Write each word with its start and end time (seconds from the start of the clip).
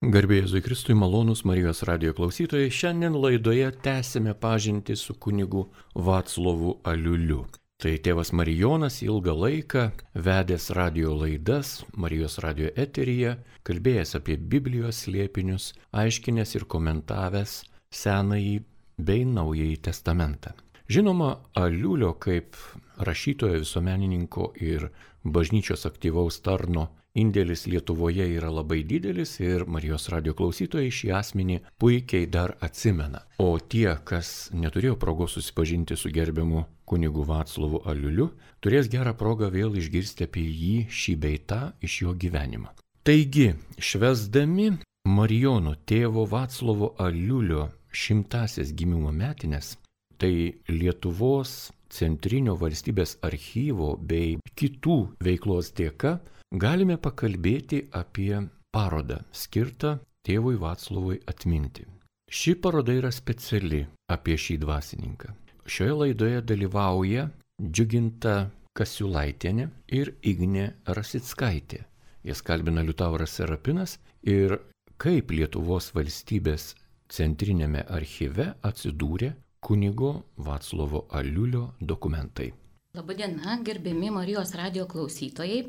Garbėjai 0.00 0.62
Kristui 0.64 0.94
malonus 0.96 1.42
Marijos 1.44 1.82
radio 1.84 2.14
klausytojai, 2.16 2.70
šiandien 2.72 3.12
laidoje 3.20 3.66
tęsime 3.84 4.32
pažinti 4.32 4.94
su 4.96 5.12
kunigu 5.12 5.66
Vaclovu 5.92 6.78
Aliuliu. 6.88 7.42
Tai 7.76 7.92
tėvas 8.00 8.32
Marijonas 8.32 9.02
ilgą 9.04 9.34
laiką 9.36 9.82
vedęs 10.14 10.70
radio 10.72 11.12
laidas 11.12 11.82
Marijos 12.00 12.38
radio 12.40 12.70
eteryje, 12.80 13.34
kalbėjęs 13.60 14.16
apie 14.16 14.38
Biblijos 14.40 15.02
slėpinius, 15.04 15.74
aiškinęs 15.92 16.56
ir 16.56 16.64
komentavęs 16.64 17.58
Senąjį 17.92 18.56
bei 18.96 19.26
Naująjį 19.28 19.82
testamentą. 19.84 20.54
Žinoma, 20.88 21.34
Aliulio 21.60 22.14
kaip 22.16 22.56
rašytojo 22.96 23.60
visuomenininko 23.66 24.54
ir 24.64 24.88
bažnyčios 25.28 25.84
aktyvaus 25.84 26.40
tarno 26.40 26.88
indėlis 27.18 27.66
Lietuvoje 27.66 28.26
yra 28.36 28.50
labai 28.52 28.82
didelis 28.86 29.36
ir 29.40 29.64
Marijos 29.66 30.08
radio 30.12 30.34
klausytojai 30.38 30.90
šį 30.94 31.12
asmenį 31.18 31.58
puikiai 31.80 32.28
dar 32.30 32.54
atsimena. 32.60 33.24
O 33.38 33.58
tie, 33.58 33.96
kas 34.04 34.50
neturėjo 34.54 34.98
progos 35.00 35.34
susipažinti 35.38 35.96
su 35.96 36.12
gerbiamu 36.14 36.66
kunigu 36.90 37.24
Vaclavu 37.26 37.82
Aliuliu, 37.86 38.30
turės 38.60 38.90
gerą 38.90 39.14
progą 39.18 39.50
vėl 39.50 39.76
išgirsti 39.78 40.26
apie 40.26 40.46
jį 40.46 40.76
šį 40.90 41.16
beitą 41.24 41.60
iš 41.82 42.00
jo 42.04 42.14
gyvenimo. 42.14 42.72
Taigi, 43.06 43.52
švesdami 43.78 44.72
Marijono 45.08 45.74
tėvo 45.88 46.26
Vaclavo 46.28 46.94
Aliulio 47.00 47.70
šimtasias 47.90 48.74
gimimo 48.76 49.10
metinės, 49.10 49.74
tai 50.20 50.60
Lietuvos 50.68 51.70
centrinio 51.90 52.54
valstybės 52.60 53.16
archyvo 53.26 53.94
bei 53.96 54.36
kitų 54.60 54.98
veiklos 55.24 55.72
dėka 55.74 56.18
galime 56.50 56.96
pakalbėti 56.98 57.84
apie 57.94 58.34
parodą 58.74 59.20
skirtą 59.32 59.98
tėvui 60.26 60.56
Vaclovui 60.58 61.20
atminti. 61.26 61.86
Ši 62.30 62.54
paroda 62.62 62.94
yra 62.94 63.10
speciali 63.10 63.84
apie 64.10 64.36
šį 64.38 64.56
dvasininką. 64.64 65.34
Šioje 65.66 65.94
laidoje 65.94 66.42
dalyvauja 66.42 67.28
Džiuginta 67.60 68.50
Kasiulaitienė 68.74 69.68
ir 69.94 70.14
Ignė 70.22 70.70
Rasitskaitė. 70.86 71.84
Jas 72.24 72.42
kalbina 72.42 72.82
Liutauras 72.82 73.34
Serapinas 73.38 73.98
ir 74.22 74.58
kaip 75.00 75.30
Lietuvos 75.30 75.90
valstybės 75.94 76.74
centrinėme 77.10 77.84
archyve 77.88 78.52
atsidūrė 78.62 79.32
kunigo 79.60 80.12
Vaclovo 80.36 81.06
Aliulio 81.10 81.72
dokumentai. 81.80 82.50
Labadiena, 82.94 83.58
gerbiami 83.62 84.10
Marijos 84.10 84.54
radio 84.58 84.86
klausytojai. 84.86 85.64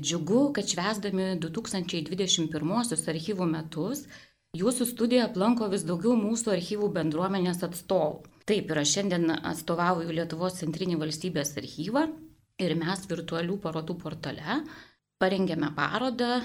Džiugu, 0.00 0.52
kad 0.56 0.68
švesdami 0.68 1.34
2021 1.36 3.08
archyvų 3.12 3.48
metus 3.48 4.06
jūsų 4.56 4.86
studiją 4.88 5.26
aplanko 5.28 5.68
vis 5.72 5.84
daugiau 5.84 6.14
mūsų 6.16 6.54
archyvų 6.54 6.88
bendruomenės 6.94 7.60
atstovų. 7.66 8.22
Taip, 8.48 8.72
ir 8.72 8.80
aš 8.80 8.94
šiandien 8.96 9.34
atstovauju 9.36 10.14
Lietuvos 10.16 10.56
centrinį 10.62 10.96
valstybės 11.02 11.52
archyvą 11.60 12.06
ir 12.64 12.74
mes 12.80 13.04
virtualių 13.10 13.58
parodų 13.60 13.98
portale 14.00 14.62
parengėme 15.20 15.70
parodą 15.76 16.40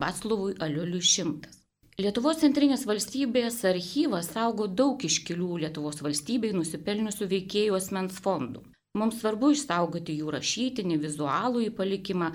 Vaclovui 0.00 0.54
Aliuliui 0.62 1.02
šimtas. 1.02 1.58
Lietuvos 1.98 2.38
centrinės 2.40 2.86
valstybės 2.88 3.58
archyvas 3.68 4.30
saugo 4.32 4.70
daug 4.70 5.02
iškilių 5.04 5.64
Lietuvos 5.66 6.00
valstybei 6.06 6.54
nusipelniusių 6.54 7.28
veikėjų 7.34 7.76
asmens 7.82 8.22
fondų. 8.22 8.62
Mums 8.96 9.20
svarbu 9.20 9.52
išsaugoti 9.54 10.18
jų 10.20 10.32
rašytinį, 10.34 10.98
vizualų 11.00 11.66
į 11.66 11.70
palikimą 11.76 12.32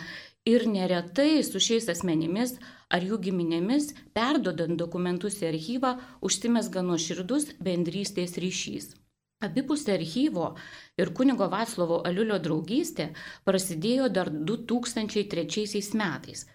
ir 0.47 0.63
neretai 0.71 1.43
su 1.43 1.59
šiais 1.59 1.89
asmenimis 1.91 2.55
ar 2.93 3.03
jų 3.03 3.19
giminėmis, 3.25 3.91
perdodant 4.15 4.79
dokumentus 4.79 5.41
į 5.41 5.49
archyvą, 5.51 5.93
užsimesga 6.23 6.83
nuoširdus 6.87 7.49
bendrystės 7.63 8.37
ryšys. 8.43 8.93
Abipusė 9.43 9.97
archyvo 9.99 10.53
ir 10.97 11.11
kunigo 11.17 11.45
Vaclovo 11.51 11.99
Aliulio 12.09 12.39
draugystė 12.41 13.11
prasidėjo 13.45 14.07
dar 14.09 14.31
2003 14.31 15.83
metais. 15.99 16.47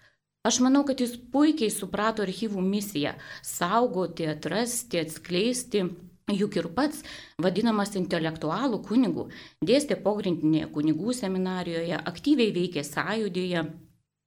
Aš 0.43 0.57
manau, 0.59 0.81
kad 0.83 0.99
jis 0.99 1.13
puikiai 1.31 1.71
suprato 1.71 2.25
archyvų 2.25 2.65
misiją- 2.65 3.13
saugoti, 3.57 4.27
atrasti, 4.27 4.99
atskleisti 4.99 5.85
Juk 6.31 6.55
ir 6.55 6.69
pats, 6.71 7.01
vadinamas 7.43 7.97
intelektualų 7.99 8.77
kunigų, 8.87 9.25
dėstė 9.59 9.97
pogrindinėje 10.05 10.69
kunigų 10.71 11.11
seminarijoje, 11.17 11.97
aktyviai 11.99 12.53
veikė 12.55 12.83
sąjūdėje, 12.87 13.63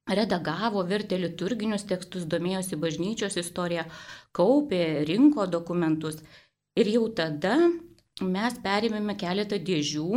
redagavo, 0.07 0.83
vertė 0.87 1.19
liturginius 1.19 1.85
tekstus, 1.89 2.25
domėjosi 2.29 2.79
bažnyčios 2.79 3.37
istoriją, 3.41 3.85
kaupė, 4.35 5.03
rinko 5.07 5.47
dokumentus. 5.51 6.21
Ir 6.77 6.89
jau 6.93 7.07
tada 7.13 7.57
mes 8.21 8.59
perėmėme 8.63 9.17
keletą 9.19 9.59
dėžių, 9.59 10.09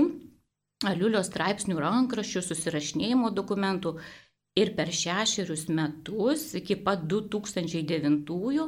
aliulio 0.88 1.22
straipsnių 1.24 1.78
rankraščių, 1.80 2.42
susirašinėjimo 2.48 3.32
dokumentų. 3.36 3.96
Ir 4.58 4.72
per 4.76 4.90
šešerius 4.90 5.68
metus, 5.70 6.48
iki 6.58 6.74
pat 6.84 7.04
2009-ųjų, 7.10 8.64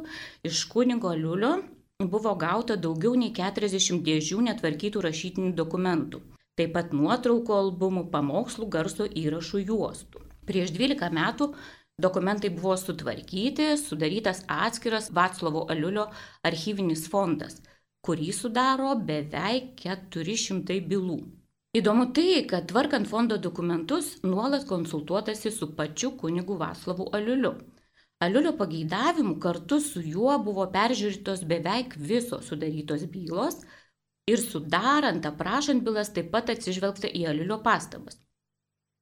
iš 0.46 0.60
kunigo 0.70 1.10
aliulio 1.10 1.56
buvo 1.98 2.34
gauta 2.38 2.76
daugiau 2.76 3.16
nei 3.18 3.32
40 3.34 4.02
dėžių 4.06 4.44
netvarkytų 4.48 5.02
rašytinių 5.08 5.52
dokumentų, 5.58 6.22
taip 6.58 6.74
pat 6.76 6.94
nuotraukų 6.94 7.56
albumų, 7.58 8.06
pamokslų, 8.14 8.68
garso 8.70 9.06
įrašų 9.06 9.64
juostų. 9.66 10.22
Prieš 10.46 10.72
12 10.74 11.12
metų 11.14 11.52
dokumentai 12.02 12.50
buvo 12.50 12.74
sutvarkyti, 12.80 13.76
sudarytas 13.78 14.42
atskiras 14.50 15.10
Vaclovo 15.14 15.66
Aliulio 15.70 16.08
archyvinis 16.48 17.04
fondas, 17.12 17.60
kurį 18.02 18.32
sudaro 18.34 18.96
beveik 19.10 19.76
400 19.84 20.80
bylų. 20.90 21.20
Įdomu 21.78 22.08
tai, 22.16 22.42
kad 22.50 22.66
tvarkant 22.68 23.08
fondo 23.08 23.38
dokumentus 23.44 24.08
nuolat 24.24 24.66
konsultuotasi 24.68 25.52
su 25.54 25.70
pačiu 25.76 26.10
kunigu 26.20 26.58
Vaclavu 26.60 27.06
Aliuliu. 27.16 27.54
Aliulio 28.22 28.52
pageidavimu 28.58 29.38
kartu 29.40 29.78
su 29.80 30.02
juo 30.02 30.34
buvo 30.48 30.66
peržiūrėtos 30.74 31.46
beveik 31.54 31.96
visos 32.10 32.50
sudarytos 32.50 33.06
bylos 33.14 33.62
ir 34.30 34.42
sudarant, 34.42 35.24
aprašant 35.30 35.82
bylas 35.86 36.12
taip 36.18 36.28
pat 36.34 36.52
atsižvelgta 36.52 37.08
į 37.08 37.24
Aliulio 37.32 37.62
pastabas. 37.64 38.20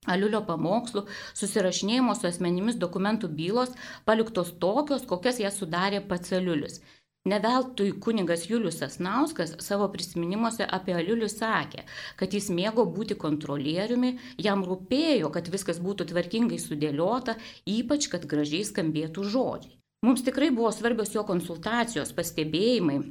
Aliulio 0.09 0.41
pamokslų, 0.49 1.05
susirašinėjimo 1.37 2.15
su 2.17 2.31
asmenimis 2.31 2.79
dokumentų 2.81 3.29
bylos 3.37 3.75
paliktos 4.09 4.55
tokios, 4.63 5.05
kokias 5.11 5.43
jas 5.43 5.61
sudarė 5.61 6.01
pats 6.09 6.33
Aliulis 6.33 6.81
Neveltui 7.29 7.93
kuningas 8.01 8.47
Julius 8.49 8.79
Asnauskas 8.83 9.51
savo 9.61 9.89
prisiminimuose 9.93 10.65
apie 10.77 10.95
Aliulių 10.97 11.27
sakė, 11.29 11.83
kad 12.17 12.33
jis 12.33 12.47
mėgo 12.49 12.87
būti 12.95 13.13
kontrolieriumi, 13.25 14.15
jam 14.41 14.63
rūpėjo, 14.65 15.29
kad 15.35 15.51
viskas 15.53 15.83
būtų 15.85 16.07
tvarkingai 16.15 16.57
sudėliota, 16.63 17.35
ypač 17.69 18.09
kad 18.09 18.25
gražiai 18.25 18.65
skambėtų 18.65 19.27
žodžiai. 19.35 19.77
Mums 20.09 20.25
tikrai 20.25 20.49
buvo 20.49 20.73
svarbios 20.73 21.13
jo 21.13 21.27
konsultacijos, 21.29 22.15
pastebėjimai, 22.17 23.03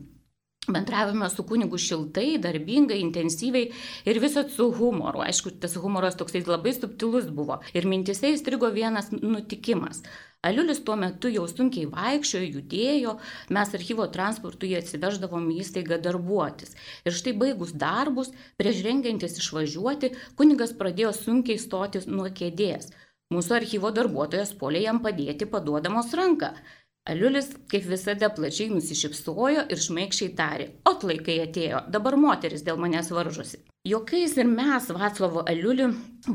Bendravome 0.67 1.29
su 1.29 1.43
kunigu 1.43 1.77
šiltai, 1.79 2.37
darbingai, 2.43 2.99
intensyviai 3.01 3.71
ir 4.05 4.19
visat 4.19 4.51
su 4.51 4.67
humoru. 4.75 5.23
Aišku, 5.23 5.53
tas 5.63 5.77
humoras 5.79 6.17
toksai 6.19 6.43
labai 6.45 6.73
subtilus 6.75 7.29
buvo. 7.33 7.61
Ir 7.73 7.87
mintise 7.87 8.33
įstrigo 8.35 8.69
vienas 8.75 9.07
nutikimas. 9.15 10.03
Aliulis 10.43 10.83
tuo 10.87 10.95
metu 10.99 11.31
jau 11.31 11.47
sunkiai 11.51 11.87
vaikščiojo, 11.91 12.51
judėjo, 12.57 13.15
mes 13.55 13.73
archyvo 13.79 14.05
transportu 14.13 14.69
jį 14.69 14.77
atsiveždavom 14.79 15.49
į 15.51 15.57
įstaigą 15.63 15.97
darbuotis. 16.03 16.75
Ir 17.07 17.15
štai 17.17 17.33
baigus 17.41 17.73
darbus, 17.75 18.31
prieš 18.59 18.83
rengiantis 18.85 19.39
išvažiuoti, 19.41 20.13
kunigas 20.39 20.75
pradėjo 20.79 21.15
sunkiai 21.17 21.59
stotis 21.59 22.07
nuo 22.07 22.29
kėdės. 22.39 22.91
Mūsų 23.35 23.57
archyvo 23.59 23.91
darbuotojas 23.93 24.55
polė 24.61 24.79
jam 24.85 25.03
padėti 25.03 25.45
paduodamos 25.49 26.15
ranką. 26.17 26.53
Aliulis, 27.09 27.49
kaip 27.71 27.87
visada, 27.89 28.29
plačiai 28.35 28.69
nusišypsojo 28.73 29.65
ir 29.71 29.81
šmaikščiai 29.81 30.35
tarė, 30.37 30.69
o 30.89 30.93
laikai 31.09 31.39
atėjo, 31.45 31.85
dabar 31.95 32.17
moteris 32.19 32.65
dėl 32.67 32.77
manęs 32.81 33.09
varžosi. 33.15 33.63
Jokais 33.87 34.33
ir 34.37 34.47
mes 34.51 34.89
Vaclavo 34.91 35.41
Aliulį 35.47 35.85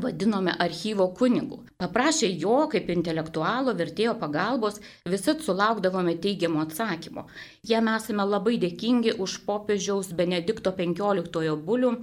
vadinome 0.01 0.55
archyvo 0.65 1.05
kunigu. 1.19 1.59
Paprašė 1.77 2.31
jo 2.41 2.55
kaip 2.71 2.89
intelektualo 2.89 3.75
vertėjo 3.77 4.15
pagalbos, 4.23 4.81
visat 5.13 5.45
sulaukdavome 5.45 6.17
teigiamo 6.23 6.63
atsakymo. 6.65 7.27
Jam 7.71 7.91
esame 7.93 8.25
labai 8.25 8.57
dėkingi 8.65 9.13
už 9.21 9.37
popiežiaus 9.45 10.09
Benedikto 10.17 10.73
XV 10.73 11.29
15 11.29 11.55
bulių 11.69 11.93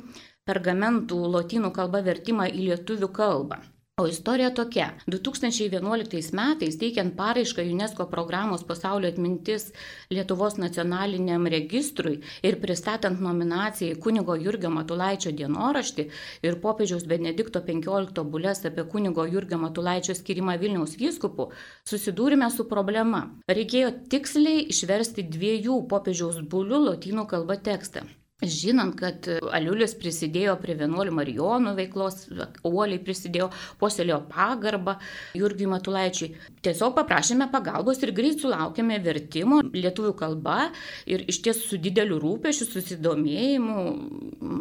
pergamentų 0.47 1.19
lotynų 1.35 1.75
kalba 1.75 2.07
vertimą 2.07 2.47
į 2.47 2.71
lietuvių 2.71 3.11
kalbą. 3.19 3.59
O 4.03 4.07
istorija 4.07 4.51
tokia. 4.55 4.89
2011 5.07 6.33
metais, 6.37 6.77
teikiant 6.81 7.15
paraišką 7.17 7.65
UNESCO 7.73 8.07
programos 8.11 8.65
pasaulio 8.67 9.11
atmintis 9.13 9.69
Lietuvos 10.11 10.57
nacionaliniam 10.59 11.47
registrui 11.47 12.19
ir 12.43 12.59
pristatant 12.63 13.21
nominaciją 13.23 13.97
į 13.97 14.01
kunigo 14.03 14.37
Jurgio 14.41 14.71
Matulaičio 14.75 15.33
dienoraštį 15.39 16.09
ir 16.49 16.59
popiežiaus 16.65 17.07
Benedikto 17.09 17.63
XV 17.67 18.27
bulės 18.35 18.65
apie 18.69 18.87
kunigo 18.95 19.27
Jurgio 19.27 19.61
Matulaičio 19.63 20.17
skirimą 20.19 20.59
Vilniaus 20.63 20.97
vyskupų, 21.01 21.51
susidūrėme 21.89 22.51
su 22.51 22.67
problema. 22.71 23.29
Reikėjo 23.49 23.93
tiksliai 24.13 24.67
išversti 24.75 25.29
dviejų 25.37 25.83
popiežiaus 25.93 26.43
bulių 26.43 26.83
lotynų 26.89 27.29
kalba 27.31 27.61
tekstą. 27.71 28.07
Žinant, 28.43 28.97
kad 28.99 29.29
Aliulis 29.55 29.93
prisidėjo 29.95 30.57
prie 30.59 30.75
vienuolių 30.81 31.13
marijonų 31.15 31.77
veiklos, 31.77 32.25
uoliai 32.67 32.99
prisidėjo, 33.03 33.49
posėlio 33.79 34.19
pagarbą 34.33 34.97
Jurgiui 35.39 35.69
Matulaičiui, 35.71 36.33
tiesiog 36.67 36.97
paprašėme 36.97 37.47
pagalbos 37.53 38.03
ir 38.03 38.11
greit 38.17 38.43
sulaukėme 38.43 38.99
vertimo 39.05 39.61
lietuvių 39.63 40.17
kalba 40.19 40.73
ir 41.07 41.23
iš 41.31 41.39
ties 41.47 41.63
su 41.69 41.79
dideliu 41.79 42.19
rūpešiu, 42.23 42.67
susidomėjimu 42.73 43.87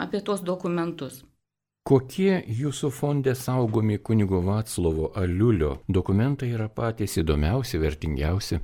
apie 0.06 0.22
tuos 0.22 0.46
dokumentus. 0.46 1.24
Kokie 1.82 2.44
jūsų 2.46 2.92
fondė 2.94 3.34
saugomi 3.34 3.98
kunigo 3.98 4.44
Vatslovo 4.46 5.10
Aliulio 5.18 5.80
dokumentai 5.90 6.52
yra 6.54 6.70
patys 6.70 7.18
įdomiausi, 7.18 7.82
vertingiausi? 7.82 8.62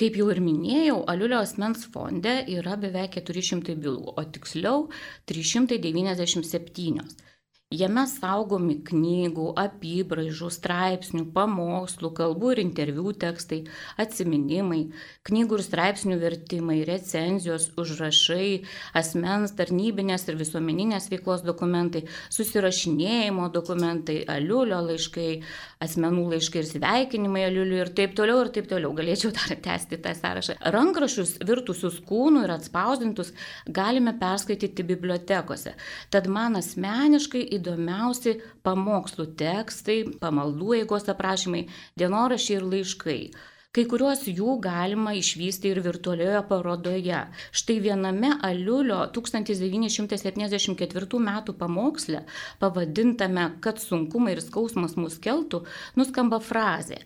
Kaip 0.00 0.16
jau 0.18 0.24
ir 0.32 0.38
minėjau, 0.44 0.96
Aliulio 1.12 1.36
asmens 1.44 1.84
fonde 1.92 2.32
yra 2.54 2.74
beveik 2.84 3.14
400 3.20 3.76
bylų, 3.84 4.14
o 4.18 4.24
tiksliau 4.36 4.88
397. 5.30 7.04
Jame 7.74 8.04
saugomi 8.06 8.76
knygų, 8.86 9.48
apibraižų, 9.58 10.48
straipsnių, 10.56 11.24
pamokslų, 11.34 12.10
kalbų 12.14 12.52
ir 12.52 12.60
interviu 12.62 13.14
tekstai, 13.24 13.62
atsiminimai, 13.98 14.80
knygų 15.26 15.58
ir 15.58 15.64
straipsnių 15.66 16.18
vertimai, 16.20 16.76
recenzijos, 16.86 17.70
užrašai, 17.80 18.50
asmens, 19.00 19.56
tarnybinės 19.58 20.28
ir 20.28 20.38
visuomeninės 20.38 21.08
veiklos 21.10 21.42
dokumentai, 21.46 22.04
susirašinėjimo 22.36 23.48
dokumentai, 23.56 24.20
aliulio 24.36 24.78
laiškai, 24.90 25.30
asmenų 25.84 26.24
laiškai 26.32 26.60
ir 26.62 26.68
sveikinimai 26.68 27.44
aliuliui 27.46 27.80
ir 27.82 27.92
taip 27.96 28.16
toliau 28.18 28.42
ir 28.44 28.50
taip 28.54 28.68
toliau. 28.70 28.92
Galėčiau 28.96 29.32
dar 29.36 29.54
tęsti 29.66 30.00
tą 30.04 30.14
sąrašą. 30.18 30.58
Rankraščius 30.74 31.36
virtusius 31.46 32.00
kūnų 32.08 32.44
ir 32.46 32.54
atspausdintus 32.56 33.32
galime 33.68 34.16
perskaityti 34.20 34.86
bibliotekose. 34.90 35.74
Tad 36.14 36.28
man 36.32 36.60
asmeniškai 36.60 37.46
įdomiausi 37.58 38.38
pamokslų 38.66 39.30
tekstai, 39.40 40.02
pamaldų 40.20 40.80
eigos 40.82 41.10
aprašymai, 41.12 41.66
dienorašiai 42.00 42.60
ir 42.60 42.70
laiškai. 42.74 43.20
Kai 43.74 43.82
kuriuos 43.90 44.20
jų 44.30 44.52
galima 44.62 45.16
išvysti 45.18 45.72
ir 45.72 45.80
virtualioje 45.82 46.44
parodoje. 46.46 47.24
Štai 47.50 47.80
viename 47.82 48.36
Aliulio 48.46 49.00
1974 49.16 51.18
m. 51.18 51.30
pamoksle, 51.58 52.20
pavadintame, 52.62 53.58
kad 53.58 53.82
sunkumai 53.82 54.36
ir 54.36 54.44
skausmas 54.46 54.94
mus 54.94 55.18
keltų, 55.18 55.66
nuskamba 55.98 56.38
frazė. 56.38 57.02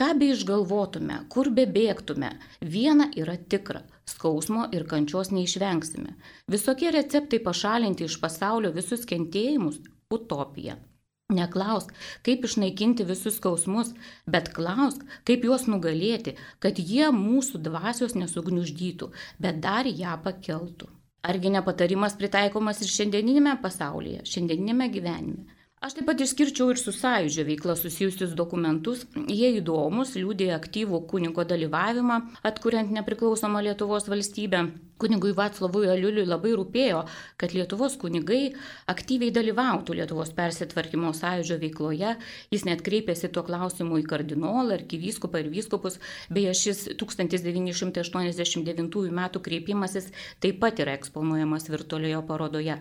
Ką 0.00 0.16
be 0.16 0.32
išgalvotume, 0.32 1.28
kur 1.28 1.52
be 1.52 1.68
bėgtume, 1.68 2.40
viena 2.64 3.12
yra 3.12 3.36
tikra- 3.36 3.84
skausmo 4.14 4.64
ir 4.72 4.88
kančios 4.88 5.28
neišvengsime. 5.28 6.16
Visokie 6.48 6.88
receptai 6.90 7.38
pašalinti 7.38 8.08
iš 8.08 8.16
pasaulio 8.22 8.72
visus 8.72 9.04
kentėjimus 9.04 9.76
utopija. 10.08 10.87
Neklausk, 11.36 11.90
kaip 12.24 12.46
išnaikinti 12.48 13.04
visus 13.04 13.34
skausmus, 13.36 13.90
bet 14.34 14.46
klausk, 14.56 15.02
kaip 15.28 15.42
juos 15.44 15.66
nugalėti, 15.68 16.32
kad 16.64 16.80
jie 16.80 17.10
mūsų 17.12 17.60
dvasios 17.66 18.14
nesugniuždytų, 18.16 19.10
bet 19.36 19.58
dar 19.66 19.84
ją 19.84 20.14
pakeltų. 20.24 20.88
Argi 21.28 21.52
nepatarimas 21.52 22.16
pritaikomas 22.16 22.80
ir 22.80 22.88
šiandieninėme 22.94 23.58
pasaulyje, 23.60 24.24
šiandieninėme 24.24 24.88
gyvenime? 24.96 25.44
Aš 25.84 25.98
taip 25.98 26.08
pat 26.08 26.24
išskirčiau 26.24 26.72
ir 26.72 26.80
su 26.80 26.96
sąjūdžio 26.96 27.44
veikla 27.52 27.76
susijusius 27.76 28.32
dokumentus. 28.38 29.04
Jie 29.28 29.52
įdomus, 29.60 30.16
liūdė 30.16 30.54
aktyvų 30.56 31.04
kunigo 31.12 31.44
dalyvavimą, 31.44 32.22
atkuriant 32.40 32.96
nepriklausomą 32.96 33.68
Lietuvos 33.68 34.08
valstybę. 34.08 34.64
Kunigui 34.98 35.32
Vaclavui 35.36 35.86
Aliuliui 35.92 36.26
labai 36.26 36.54
rūpėjo, 36.58 37.04
kad 37.38 37.52
Lietuvos 37.54 37.94
kunigai 38.00 38.54
aktyviai 38.90 39.30
dalyvautų 39.34 39.98
Lietuvos 40.00 40.32
persitvarkymo 40.36 41.12
sąjūdžio 41.16 41.58
veikloje. 41.62 42.14
Jis 42.54 42.66
net 42.68 42.82
kreipėsi 42.86 43.30
tuo 43.32 43.44
klausimu 43.46 44.00
į 44.02 44.08
kardinolą, 44.10 44.80
arkivyskupą 44.80 45.44
ir 45.44 45.52
vyskupus. 45.52 46.00
Beje, 46.34 46.56
šis 46.62 46.78
1989 46.98 49.12
m. 49.12 49.22
kreipimasis 49.48 50.10
taip 50.42 50.58
pat 50.62 50.82
yra 50.82 50.98
eksponuojamas 50.98 51.70
virtualioje 51.70 52.24
parodoje. 52.26 52.76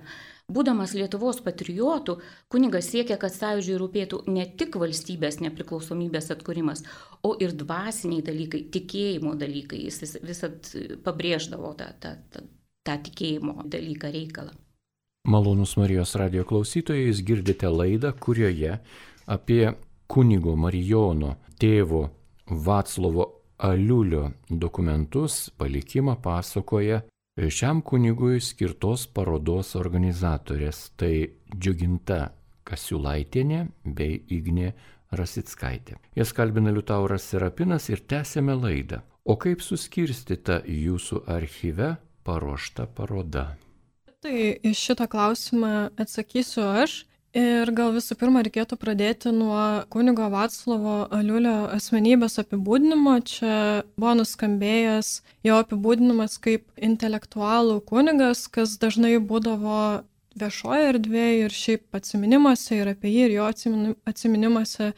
Būdamas 0.48 0.94
Lietuvos 0.96 1.42
patriotų, 1.44 2.14
kunigas 2.48 2.88
siekia, 2.94 3.18
kad 3.20 3.34
sąjūdžiui 3.36 3.80
rūpėtų 3.82 4.22
ne 4.32 4.46
tik 4.60 4.78
valstybės 4.80 5.42
nepriklausomybės 5.44 6.32
atkūrimas, 6.38 6.86
o 7.28 7.34
ir 7.44 7.52
dvasiniai 7.52 8.24
dalykai, 8.24 8.62
tikėjimo 8.72 9.36
dalykai. 9.36 9.82
Jis 9.90 10.16
visat 10.24 10.72
pabrėždavo 11.04 11.74
tą, 11.76 11.90
tą, 12.00 12.07
tą, 12.32 12.46
tą 12.86 12.98
tikėjimo 13.08 13.64
dalyką 13.66 14.12
reikalą. 14.14 14.56
Malonus 15.28 15.76
Marijos 15.76 16.16
radio 16.16 16.46
klausytojai, 16.48 17.10
jūs 17.10 17.24
girdite 17.28 17.68
laidą, 17.68 18.14
kurioje 18.16 18.78
apie 19.28 19.74
kunigo 20.08 20.56
Marijono 20.56 21.36
tėvo 21.60 22.06
Vaclovo 22.48 23.26
Aliulio 23.58 24.30
dokumentus 24.50 25.50
palikimą 25.58 26.16
pasakoja 26.24 27.02
šiam 27.38 27.82
kunigui 27.86 28.40
skirtos 28.42 29.08
parodos 29.14 29.76
organizatorės- 29.76 30.90
tai 31.00 31.28
Džiuginta 31.54 32.32
Kasiulaitinė 32.64 33.68
bei 33.84 34.22
Ignė 34.30 34.74
Rasickaitė. 35.12 35.98
Jas 36.16 36.34
kalbina 36.34 36.72
Liutauras 36.72 37.24
Serapinas 37.24 37.90
ir 37.90 38.02
tęsėme 38.08 38.56
laidą. 38.62 39.02
O 39.28 39.36
kaip 39.36 39.60
suskirstyta 39.60 40.62
jūsų 40.64 41.26
archyve 41.28 41.98
paruošta 42.24 42.86
paroda? 42.96 43.58
Tai 44.24 44.38
iš 44.64 44.84
šitą 44.88 45.08
klausimą 45.12 45.90
atsakysiu 46.00 46.64
aš. 46.84 47.02
Ir 47.38 47.70
gal 47.76 47.92
visų 47.94 48.16
pirma 48.18 48.40
reikėtų 48.42 48.78
pradėti 48.80 49.34
nuo 49.36 49.84
kunigo 49.94 50.30
Vaclavo 50.32 50.96
Aliulio 51.14 51.68
asmenybės 51.76 52.40
apibūdinimo. 52.42 53.18
Čia 53.28 53.58
buvo 54.00 54.16
nuskambėjęs 54.22 55.12
jo 55.46 55.60
apibūdinimas 55.60 56.40
kaip 56.42 56.64
intelektualų 56.80 57.82
kunigas, 57.92 58.48
kas 58.48 58.80
dažnai 58.82 59.18
būdavo 59.20 60.08
viešoje 60.40 60.90
erdvėje 60.94 61.38
ir 61.44 61.60
šiaip 61.60 62.00
atminimuose 62.00 62.80
ir 62.80 62.96
apie 62.96 63.12
jį 63.12 63.28
ir 63.28 63.38
jo 63.42 63.52
atminimuose 64.08 64.94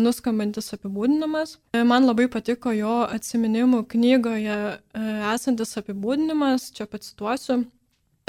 nuskambantis 0.00 0.72
apibūdinimas. 0.76 1.58
Man 1.86 2.08
labai 2.08 2.26
patiko 2.32 2.72
jo 2.74 3.02
atminimų 3.06 3.84
knygoje 3.94 4.56
e, 4.56 4.78
esantis 5.32 5.76
apibūdinimas, 5.80 6.70
čia 6.74 6.88
pacituosiu. 6.90 7.64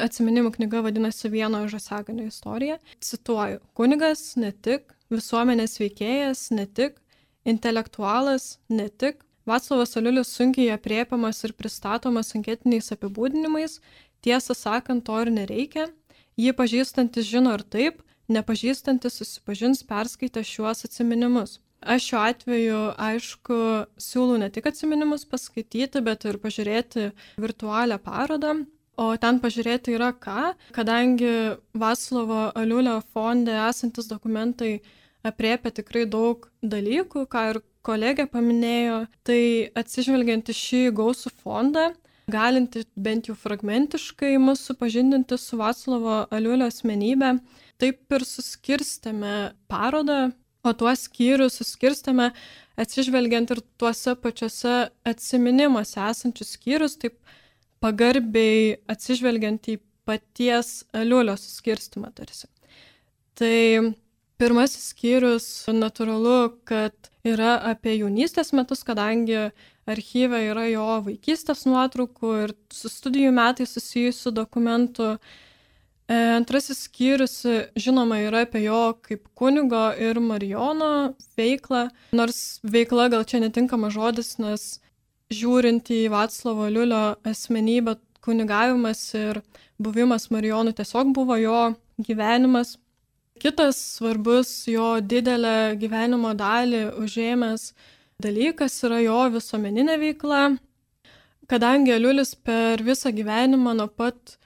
Atsiminimų 0.02 0.52
knyga 0.58 0.82
vadinasi 0.84 1.32
Vieno 1.32 1.62
žasaganio 1.72 2.26
istorija. 2.28 2.82
Cituoju, 3.00 3.62
kunigas 3.80 4.34
ne 4.36 4.52
tik 4.52 4.92
visuomenės 5.14 5.78
veikėjas, 5.80 6.50
ne 6.52 6.66
tik 6.68 7.00
intelektualas, 7.48 8.58
ne 8.68 8.90
tik 8.90 9.24
Vaclavas 9.46 9.94
Aliulis 9.98 10.32
sunkiai 10.34 10.72
apriepiamas 10.74 11.44
ir 11.46 11.54
pristatomas 11.54 12.34
anketiniais 12.34 12.90
apibūdinimais, 12.96 13.78
tiesą 14.26 14.56
sakant, 14.58 15.06
to 15.06 15.20
ir 15.22 15.30
nereikia. 15.30 15.86
Jį 16.36 16.56
pažįstantis 16.58 17.30
žino 17.30 17.54
ir 17.54 17.64
taip, 17.70 18.02
nepažįstantis 18.32 19.20
susipažins 19.22 19.84
perskaitę 19.88 20.44
šiuos 20.46 20.86
atsiminimus. 20.88 21.60
Aš 21.86 22.08
šiuo 22.10 22.22
atveju, 22.26 22.80
aišku, 22.98 23.58
siūlau 24.02 24.40
ne 24.42 24.50
tik 24.50 24.72
atsiminimus 24.72 25.28
paskaityti, 25.30 26.02
bet 26.06 26.26
ir 26.26 26.40
pažiūrėti 26.42 27.12
virtualią 27.42 28.00
parodą, 28.02 28.56
O 28.96 29.10
ten 29.20 29.42
pažiūrėti 29.44 29.92
yra 29.98 30.14
ką, 30.16 30.54
kadangi 30.76 31.32
Vaslovo 31.76 32.46
Aliulio 32.56 33.02
fonde 33.12 33.52
esantis 33.66 34.08
dokumentai 34.08 34.78
apriepia 35.28 35.74
tikrai 35.82 36.06
daug 36.08 36.48
dalykų, 36.64 37.26
ką 37.28 37.42
ir 37.52 37.60
kolegė 37.86 38.26
paminėjo, 38.32 39.02
tai 39.28 39.42
atsižvelgiant 39.82 40.48
į 40.48 40.56
šį 40.62 40.82
gausų 40.96 41.34
fondą, 41.44 41.90
galinti 42.32 42.84
bent 42.96 43.30
jau 43.30 43.36
fragmentiškai 43.38 44.36
mus 44.42 44.64
supažindinti 44.66 45.38
su 45.38 45.60
Vaclavo 45.60 46.26
Aliulio 46.34 46.70
asmenybė, 46.72 47.36
taip 47.82 48.18
ir 48.18 48.26
suskirstėme 48.26 49.36
parodą, 49.72 50.32
o 50.66 50.74
tuos 50.74 51.06
skyrius 51.06 51.60
suskirstėme 51.60 52.32
atsižvelgiant 52.82 53.52
ir 53.54 53.62
tuose 53.78 54.16
pačiuose 54.18 54.76
atsiminimuose 55.06 56.00
esančius 56.10 56.56
skyrius, 56.58 56.98
taip 56.98 57.20
pagarbiai 57.84 58.80
atsižvelgiant 58.90 59.70
į 59.70 59.78
paties 60.06 60.84
aliulio 60.96 61.36
suskirstimą 61.38 62.10
tarsi. 62.18 62.50
Tai 63.38 63.94
Pirmasis 64.36 64.90
skyrius 64.92 65.46
natūralu, 65.72 66.58
kad 66.68 66.94
yra 67.24 67.56
apie 67.72 67.94
jaunystės 68.02 68.52
metus, 68.58 68.84
kadangi 68.84 69.50
archyve 69.88 70.42
yra 70.50 70.66
jo 70.68 70.88
vaikystės 71.06 71.64
nuotraukų 71.70 72.32
ir 72.44 72.54
su 72.74 72.92
studijų 72.92 73.32
metais 73.36 73.72
susijusių 73.78 74.34
dokumentų. 74.36 75.10
E, 75.16 76.18
antrasis 76.36 76.84
skyrius, 76.90 77.38
žinoma, 77.80 78.20
yra 78.28 78.44
apie 78.46 78.66
jo 78.66 78.82
kaip 79.08 79.24
kunigo 79.40 79.88
ir 79.96 80.20
Marijono 80.20 80.92
veiklą, 81.40 81.88
nors 82.12 82.60
veikla 82.62 83.08
gal 83.14 83.24
čia 83.30 83.40
netinkama 83.46 83.88
žodis, 83.94 84.36
nes 84.44 84.68
žiūrint 85.34 85.90
į 85.96 86.06
Vaclavo 86.14 86.68
Liulio 86.70 87.06
asmenybę, 87.26 87.96
kunigavimas 88.26 89.02
ir 89.18 89.42
buvimas 89.82 90.30
Marijonu 90.34 90.74
tiesiog 90.76 91.14
buvo 91.14 91.38
jo 91.40 91.62
gyvenimas. 92.02 92.76
Kitas 93.40 93.78
svarbus 93.98 94.50
jo 94.72 94.96
didelę 95.04 95.76
gyvenimo 95.80 96.32
dalį 96.40 96.86
užėmęs 97.04 97.74
dalykas 98.24 98.78
yra 98.88 99.02
jo 99.04 99.18
visuomeninė 99.34 99.98
veikla, 100.00 100.44
kadangi 101.52 101.92
Aliulis 101.98 102.32
per 102.36 102.84
visą 102.86 103.12
gyvenimą 103.16 103.74
nuo 103.76 103.90
pat 103.92 104.38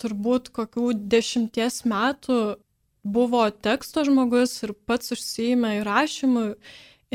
turbūt 0.00 0.48
kokių 0.56 0.94
dešimties 1.12 1.82
metų 1.92 2.38
buvo 3.04 3.42
teksto 3.50 4.06
žmogus 4.08 4.56
ir 4.64 4.72
pats 4.88 5.12
užsijima 5.12 5.74
įrašymu 5.82 6.44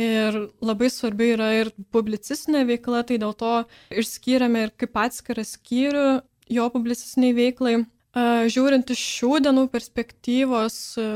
ir 0.03 0.37
labai 0.61 0.89
svarbi 0.93 1.31
yra 1.33 1.49
ir 1.63 1.73
publicistinė 1.93 2.61
veikla, 2.69 3.03
tai 3.09 3.17
dėl 3.21 3.33
to 3.37 3.55
išskyrėme 3.89 4.67
ir 4.67 4.75
kaip 4.77 5.01
atskirą 5.07 5.45
skyrių 5.45 6.07
jo 6.53 6.69
publicistiniai 6.77 7.35
veiklai. 7.41 7.75
Žiūrint 8.13 8.91
iš 8.93 9.03
šių 9.17 9.39
dienų 9.48 9.67
perspektyvos, 9.74 10.75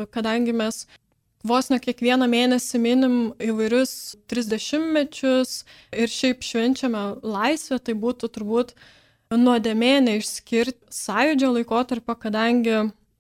kadangi 0.09 0.53
mes 0.57 0.85
vos 1.45 1.69
ne 1.69 1.77
kiekvieną 1.81 2.25
mėnesį 2.31 2.79
minim 2.81 3.17
įvairius 3.37 4.15
30-mečius 4.31 5.59
ir 5.93 6.09
šiaip 6.09 6.41
švenčiame 6.41 7.03
laisvę, 7.21 7.77
tai 7.77 7.93
būtų 7.93 8.31
turbūt 8.33 8.73
nuodėmė 9.29 9.99
neišskirti 10.07 10.89
sąjūdžio 10.97 11.51
laikotarpio, 11.59 12.15
kadangi 12.17 12.79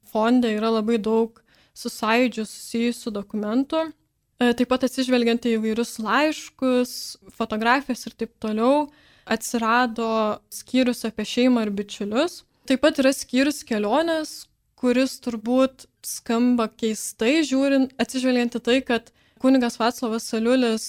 fonde 0.09 0.51
yra 0.55 0.71
labai 0.79 0.97
daug 0.97 1.37
su 1.77 1.91
sąjūdžiu 1.93 2.47
susijusių 2.49 3.13
dokumentų. 3.13 3.83
Taip 4.37 4.69
pat 4.69 4.85
atsižvelgiant 4.85 5.45
į 5.49 5.55
įvairius 5.57 5.97
laiškus, 6.01 6.91
fotografijas 7.37 8.05
ir 8.09 8.17
taip 8.17 8.33
toliau, 8.41 8.87
atsirado 9.25 10.39
skyrius 10.53 11.05
apie 11.09 11.25
šeimą 11.25 11.65
ir 11.65 11.73
bičiulius. 11.77 12.43
Taip 12.67 12.81
pat 12.83 12.97
yra 12.99 13.13
skyrius 13.15 13.61
kelionės, 13.63 14.31
kuris 14.77 15.17
turbūt 15.23 15.85
skamba 16.05 16.67
keistai, 16.67 17.39
žiūrint, 17.47 17.93
atsižvelgiant 18.01 18.57
į 18.59 18.61
tai, 18.65 18.81
kad 18.83 19.11
kunigas 19.41 19.79
Vaclavas 19.79 20.27
Saliulis 20.27 20.87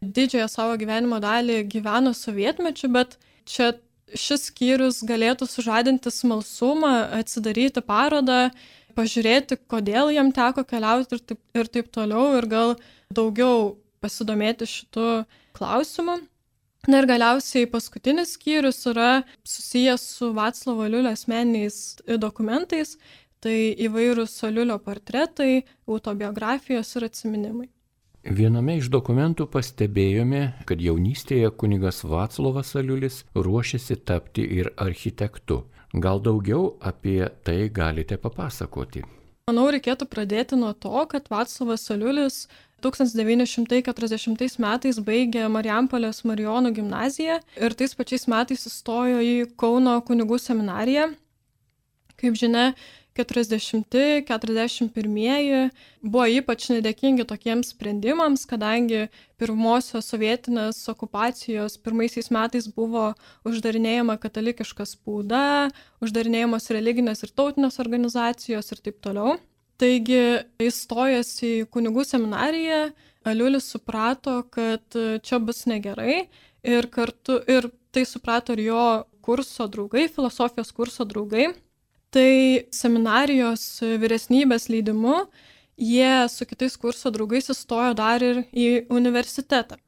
didžiąją 0.00 0.46
savo 0.48 0.78
gyvenimo 0.80 1.18
dalį 1.20 1.62
gyveno 1.70 2.14
sovietmečiu, 2.16 2.88
bet 2.94 3.18
čia 3.44 3.74
šis 4.16 4.48
skyrius 4.48 5.02
galėtų 5.06 5.48
sužadinti 5.50 6.10
smalsumą, 6.12 6.94
atsidaryti 7.18 7.82
parodą, 7.84 8.48
pažiūrėti, 8.96 9.60
kodėl 9.70 10.14
jam 10.14 10.32
teko 10.34 10.64
keliauti 10.66 11.18
ir 11.18 11.24
taip, 11.28 11.42
ir 11.54 11.70
taip 11.76 11.92
toliau 11.94 12.38
ir 12.38 12.48
gal 12.50 12.74
daugiau 13.14 13.76
pasidomėti 14.02 14.68
šitų 14.70 15.10
klausimų. 15.58 16.18
Na 16.86 17.00
ir 17.02 17.08
galiausiai 17.10 17.66
paskutinis 17.66 18.36
skyrius 18.36 18.84
yra 18.86 19.24
susijęs 19.42 20.04
su 20.18 20.30
Vaclavo 20.36 20.86
Liulio 20.86 21.10
asmeniniais 21.10 21.98
dokumentais, 22.22 22.94
tai 23.42 23.74
įvairūs 23.86 24.36
Soliulio 24.40 24.78
portretai, 24.82 25.64
autobiografijos 25.86 26.94
ir 26.96 27.08
atminimai. 27.08 27.68
Viename 28.28 28.76
iš 28.76 28.90
dokumentų 28.92 29.46
pastebėjome, 29.48 30.40
kad 30.68 30.80
jaunystėje 30.82 31.50
kunigas 31.56 32.02
Vaclovas 32.04 32.74
Aliulis 32.76 33.22
ruošiasi 33.34 33.96
tapti 34.04 34.42
ir 34.58 34.72
architektu. 34.76 35.62
Gal 35.94 36.20
daugiau 36.20 36.74
apie 36.84 37.22
tai 37.46 37.70
galite 37.72 38.18
papasakoti? 38.20 39.04
Manau, 39.48 39.70
reikėtų 39.72 40.04
pradėti 40.12 40.58
nuo 40.60 40.74
to, 40.76 40.92
kad 41.08 41.30
Vaclavas 41.32 41.86
Aliulis 41.94 42.42
1940 42.84 44.60
metais 44.62 45.00
baigė 45.02 45.48
Marijampolės 45.50 46.22
Marijonų 46.28 46.70
gimnaziją 46.76 47.40
ir 47.58 47.74
tais 47.78 47.96
pačiais 47.98 48.28
metais 48.30 48.68
įstojo 48.70 49.18
į 49.24 49.34
Kauno 49.58 49.96
kunigų 50.06 50.38
seminariją. 50.42 51.08
Kaip 52.18 52.38
žinia, 52.38 52.72
40-41 53.18 55.70
buvo 56.02 56.26
ypač 56.30 56.68
nedėkingi 56.70 57.24
tokiems 57.26 57.68
sprendimams, 57.74 58.46
kadangi 58.46 59.08
pirmosios 59.40 60.06
sovietinės 60.12 60.88
okupacijos 60.92 61.78
pirmaisiais 61.82 62.30
metais 62.34 62.68
buvo 62.70 63.14
uždarinėjama 63.48 64.18
katalikiška 64.22 64.84
spauda, 64.86 65.70
uždarinėjamos 66.04 66.70
religinės 66.74 67.22
ir 67.26 67.30
tautinės 67.34 67.80
organizacijos 67.82 68.66
ir 68.72 68.78
taip 68.86 68.96
toliau. 69.02 69.30
Taigi, 69.78 70.22
įstojęs 70.62 71.30
į 71.46 71.52
kunigų 71.70 72.04
seminariją, 72.06 72.88
Aliulis 73.28 73.66
suprato, 73.68 74.40
kad 74.50 74.96
čia 75.22 75.38
bus 75.42 75.66
negerai 75.68 76.28
ir 76.64 76.86
kartu 76.90 77.36
ir 77.50 77.68
tai 77.92 78.06
suprato 78.08 78.54
ir 78.56 78.62
jo 78.70 78.84
kurso 79.22 79.66
draugai, 79.68 80.06
filosofijos 80.08 80.72
kurso 80.72 81.04
draugai 81.04 81.50
tai 82.14 82.64
seminarijos 82.72 83.82
vyresnybės 84.00 84.68
leidimu 84.72 85.26
jie 85.78 86.28
su 86.28 86.46
kitais 86.48 86.76
kurso 86.76 87.12
draugais 87.14 87.50
įstojo 87.52 87.94
dar 87.94 88.22
ir 88.24 88.42
į 88.52 88.88
universitetą. 88.90 89.78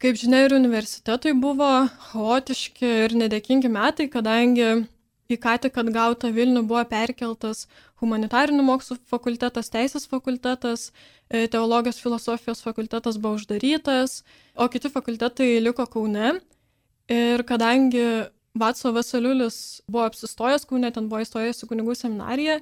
Kaip 0.00 0.16
žinia, 0.16 0.46
ir 0.46 0.56
universitetui 0.56 1.34
buvo 1.36 1.68
chaotiški 2.10 2.88
ir 3.04 3.16
nedėkingi 3.20 3.68
metai, 3.72 4.08
kadangi 4.08 4.86
į 5.30 5.36
ką 5.40 5.56
tik 5.64 5.76
atgautą 5.82 6.30
Vilnių 6.34 6.64
buvo 6.68 6.82
perkeltas 6.88 7.66
humanitarinių 8.00 8.64
mokslų 8.64 8.98
fakultetas, 9.10 9.70
teisės 9.72 10.06
fakultetas, 10.10 10.90
e, 11.28 11.46
teologijos 11.52 12.00
filosofijos 12.02 12.62
fakultetas 12.64 13.18
buvo 13.20 13.38
uždarytas, 13.38 14.22
o 14.56 14.68
kiti 14.72 14.90
fakultetai 14.92 15.58
liko 15.62 15.86
Kaune. 15.86 16.38
Ir 17.10 17.42
kadangi 17.42 18.30
Vaclavas 18.54 19.14
Aliulis 19.14 19.58
buvo 19.88 20.06
apsistojęs 20.08 20.66
Kaune, 20.66 20.90
ten 20.94 21.08
buvo 21.10 21.22
įstojęs 21.24 21.64
į 21.64 21.70
kunigų 21.70 21.96
seminariją, 21.98 22.60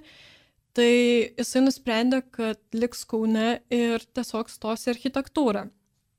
tai 0.77 0.93
jisai 1.39 1.65
nusprendė, 1.65 2.23
kad 2.35 2.61
liks 2.77 3.05
Kaune 3.09 3.61
ir 3.73 4.05
tiesiog 4.15 4.51
stos 4.53 4.87
į 4.87 4.95
architektūrą. 4.95 5.69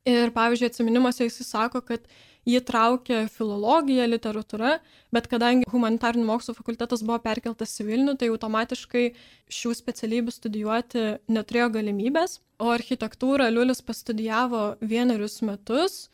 Ir 0.08 0.32
pavyzdžiui, 0.34 0.70
atsiminimuose 0.70 1.26
jisai 1.28 1.46
sako, 1.46 1.82
kad 1.84 2.06
jį 2.48 2.60
traukė 2.66 3.24
filologija, 3.32 4.06
literatūra, 4.08 4.78
bet 5.12 5.28
kadangi 5.30 5.68
humanitarinių 5.70 6.26
mokslų 6.28 6.54
fakultetas 6.56 7.04
buvo 7.04 7.18
perkeltas 7.24 7.74
į 7.82 7.88
Vilnių, 7.90 8.16
tai 8.20 8.30
automatiškai 8.32 9.04
šių 9.52 9.74
specialybių 9.76 10.34
studijuoti 10.34 11.04
neturėjo 11.28 11.68
galimybės, 11.76 12.38
o 12.60 12.72
architektūrą 12.72 13.50
Liulis 13.52 13.82
pastudijavo 13.84 14.74
vienerius 14.80 15.40
metus. 15.46 16.08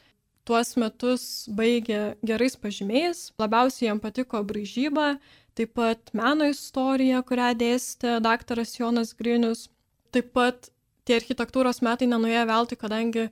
Tuos 0.46 0.76
metus 0.78 1.22
baigė 1.50 2.14
gerais 2.22 2.54
pažymiais, 2.54 3.32
labiausiai 3.34 3.88
jam 3.88 3.98
patiko 3.98 4.38
braižyba, 4.46 5.16
taip 5.58 5.72
pat 5.74 6.12
meno 6.14 6.46
istorija, 6.46 7.24
kurią 7.26 7.50
dėstė 7.58 8.20
daktaras 8.22 8.76
Jonas 8.78 9.10
Grinius. 9.18 9.66
Taip 10.14 10.30
pat 10.36 10.70
tie 11.02 11.18
architektūros 11.18 11.82
metai 11.82 12.06
nenuėjo 12.06 12.44
veltui, 12.46 12.78
kadangi 12.78 13.26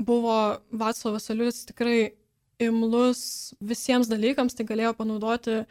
buvo 0.00 0.38
Vaclavas 0.72 1.28
Aliulis 1.32 1.66
tikrai 1.68 2.14
imlus 2.62 3.54
visiems 3.60 4.10
dalykams, 4.10 4.56
tai 4.56 4.66
galėjo 4.68 4.94
panaudoti 4.98 5.62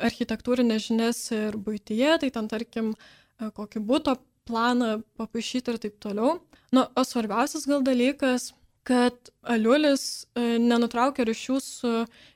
architektūrinės 0.00 0.86
žinias 0.88 1.20
ir 1.36 1.58
būtyje, 1.60 2.16
tai 2.22 2.30
ten 2.32 2.48
tarkim 2.48 2.94
kokį 3.40 3.82
būto 3.84 4.16
planą 4.48 5.00
papaišyti 5.20 5.74
ir 5.74 5.82
taip 5.82 6.00
toliau. 6.02 6.38
Na, 6.72 6.86
o 6.94 7.04
svarbiausias 7.04 7.66
gal 7.68 7.82
dalykas 7.84 8.52
kad 8.86 9.30
Aliulis 9.46 10.24
e, 10.34 10.58
nenutraukė 10.60 11.26
ryšių 11.28 11.58
su 11.62 11.92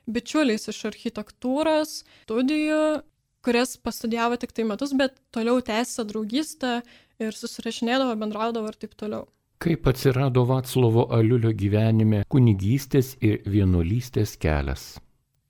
bičiuliais 0.07 0.69
iš 0.71 0.83
architektūros 0.91 1.97
studijų, 2.25 2.81
kurias 3.45 3.75
pastudijavo 3.81 4.37
tik 4.41 4.53
tai 4.55 4.65
metus, 4.69 4.93
bet 4.97 5.17
toliau 5.35 5.61
tęsė 5.65 6.05
draugystę 6.09 6.79
ir 7.21 7.37
susirašinėdavo, 7.37 8.15
bendraudavo 8.21 8.71
ir 8.71 8.77
taip 8.81 8.95
toliau. 8.99 9.25
Kaip 9.63 9.87
atsirado 9.87 10.43
Vaclovo 10.49 11.07
Aliulio 11.15 11.53
gyvenime 11.55 12.23
kunigystės 12.29 13.15
ir 13.23 13.41
vienuolystės 13.47 14.35
kelias? 14.41 14.95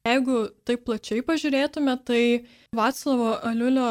Jeigu 0.05 0.43
taip 0.67 0.83
plačiai 0.85 1.23
pažiūrėtume, 1.25 1.95
tai 2.05 2.21
Vaclavo 2.77 3.31
Aliulio, 3.49 3.87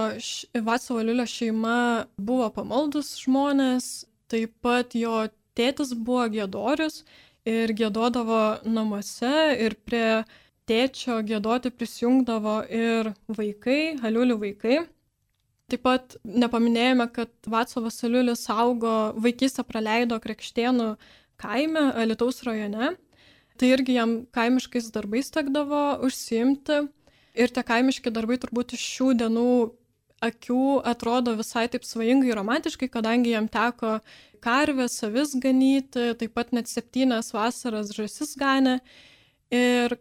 Vaclavo 0.54 1.00
Aliulio 1.02 1.26
šeima 1.26 1.78
buvo 2.14 2.46
pamaldus 2.54 3.16
žmonės, 3.24 4.06
taip 4.30 4.54
pat 4.62 4.94
jo 4.94 5.24
tėtis 5.58 5.90
buvo 5.98 6.28
giedorius 6.30 7.02
ir 7.44 7.74
gėdodavo 7.74 8.40
namuose 8.62 9.34
ir 9.66 9.74
prie 9.82 10.22
tėčio 10.70 11.18
gėdoti 11.26 11.74
prisijungdavo 11.74 12.60
ir 12.70 13.10
vaikai, 13.28 13.96
aliulių 14.06 14.38
vaikai. 14.46 14.78
Taip 15.72 15.80
pat 15.86 16.16
nepaminėjome, 16.28 17.06
kad 17.14 17.30
Vaclavas 17.48 18.02
Aliulis 18.04 18.42
augo 18.52 19.14
vaikystę 19.16 19.64
praleido 19.64 20.18
Krekštienų 20.20 20.90
kaime, 21.40 21.86
Alitaus 21.96 22.42
rajone. 22.44 22.92
Tai 23.56 23.70
irgi 23.70 23.96
jam 23.96 24.18
kaimiškais 24.34 24.90
darbais 24.92 25.30
tekdavo 25.32 26.02
užsiimti. 26.04 26.82
Ir 27.34 27.50
tie 27.54 27.64
kaimiški 27.66 28.12
darbai 28.14 28.36
turbūt 28.42 28.76
iš 28.76 28.84
šių 28.96 29.08
dienų 29.22 29.48
akių 30.24 30.60
atrodo 30.86 31.34
visai 31.38 31.66
taip 31.72 31.86
svajingai 31.86 32.36
romantiškai, 32.36 32.88
kadangi 32.92 33.34
jam 33.34 33.48
teko 33.50 33.98
karvės, 34.44 34.98
avis 35.06 35.34
ganyti, 35.40 36.12
taip 36.20 36.34
pat 36.36 36.52
net 36.52 36.68
septynias 36.70 37.32
vasaras 37.34 37.92
žasis 37.96 38.34
ganė. 38.40 38.78
Ir 39.54 39.96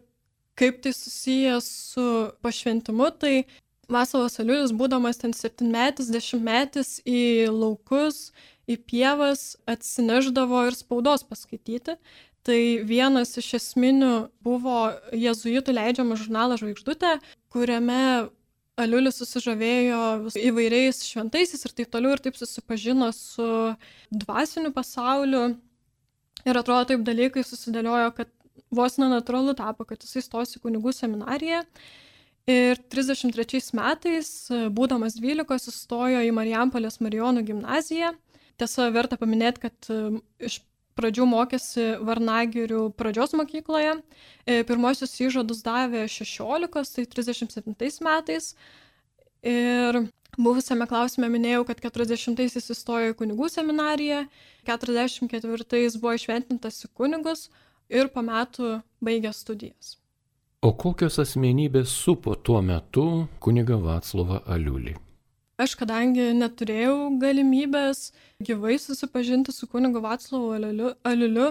kaip 0.58 0.80
tai 0.84 0.92
susijęs 0.94 1.68
su 1.94 2.06
pašventimu, 2.44 3.10
tai 3.18 3.34
Vasavas 3.90 4.38
Aliulis, 4.40 4.72
būdamas 4.76 5.20
ten 5.20 5.34
septynmetis, 5.36 6.10
dešimtmetis 6.12 6.98
į 7.04 7.50
laukus, 7.52 8.30
į 8.70 8.78
pievas 8.88 9.54
atsineždavo 9.68 10.64
ir 10.68 10.78
spaudos 10.78 11.26
paskaityti. 11.28 11.98
Tai 12.44 12.60
vienas 12.84 13.32
iš 13.40 13.54
esminių 13.56 14.12
buvo 14.44 14.90
jezuitų 15.16 15.72
leidžiamas 15.78 16.20
žurnalas 16.20 16.60
Žvaigždutė, 16.60 17.16
kuriame 17.52 18.28
Aliulis 18.76 19.20
susižavėjo 19.20 20.32
įvairiais 20.34 21.04
šventaisiais 21.06 21.62
ir 21.64 21.74
taip 21.78 21.92
toliau 21.94 22.16
ir 22.16 22.20
taip 22.24 22.36
susipažino 22.36 23.12
su 23.14 23.46
dvasiniu 24.10 24.74
pasauliu. 24.74 25.44
Ir 26.44 26.58
atrodo 26.60 26.90
taip 26.90 27.04
dalykai 27.06 27.44
susidėliojo, 27.46 28.10
kad 28.18 28.32
vos 28.74 28.98
nenatūralu 28.98 29.54
tapo, 29.56 29.86
kad 29.88 30.02
jisai 30.02 30.24
stosi 30.26 30.60
kunigų 30.60 30.92
seminariją. 30.92 31.62
Ir 32.50 32.76
33 32.92 33.72
metais, 33.72 34.28
būdamas 34.76 35.16
12, 35.16 35.70
įstojo 35.72 36.20
į 36.26 36.32
Marijampolės 36.36 37.00
Marijonų 37.00 37.44
gimnaziją. 37.48 38.12
Tiesa, 38.60 38.90
verta 38.92 39.16
paminėti, 39.16 39.62
kad 39.64 39.88
iš 40.44 40.58
pradžių 40.98 41.26
mokėsi 41.30 41.86
Varnagirių 42.04 42.82
pradžios 42.98 43.34
mokykloje. 43.38 43.96
E, 44.44 44.60
pirmosius 44.68 45.16
įžadus 45.24 45.64
davė 45.64 46.04
16, 46.10 46.68
tai 46.94 47.06
37 47.16 48.04
metais. 48.04 48.52
Ir 49.44 50.00
buvusiame 50.36 50.86
klausime 50.90 51.32
minėjau, 51.32 51.64
kad 51.68 51.82
40-aisiais 51.84 52.70
įstojo 52.76 53.12
į 53.12 53.18
kunigų 53.18 53.50
seminariją, 53.52 54.24
44-ais 54.68 55.98
buvo 56.00 56.14
išventintas 56.16 56.84
į 56.86 56.94
kunigus 56.96 57.48
ir 57.92 58.08
po 58.12 58.24
metų 58.24 58.78
baigė 59.04 59.34
studijas. 59.36 59.98
O 60.64 60.70
kokios 60.72 61.18
asmenybės 61.20 61.90
supo 61.92 62.32
tuo 62.40 62.62
metu 62.64 63.02
kuniga 63.44 63.76
Vaclovą 63.76 64.38
Aliulį? 64.48 64.94
Aš 65.60 65.74
kadangi 65.76 66.30
neturėjau 66.38 67.10
galimybės 67.20 68.14
gyvai 68.48 68.78
susipažinti 68.80 69.52
su 69.52 69.68
kunigu 69.68 70.00
Vaclovu 70.00 70.54
Aliuliu, 71.04 71.50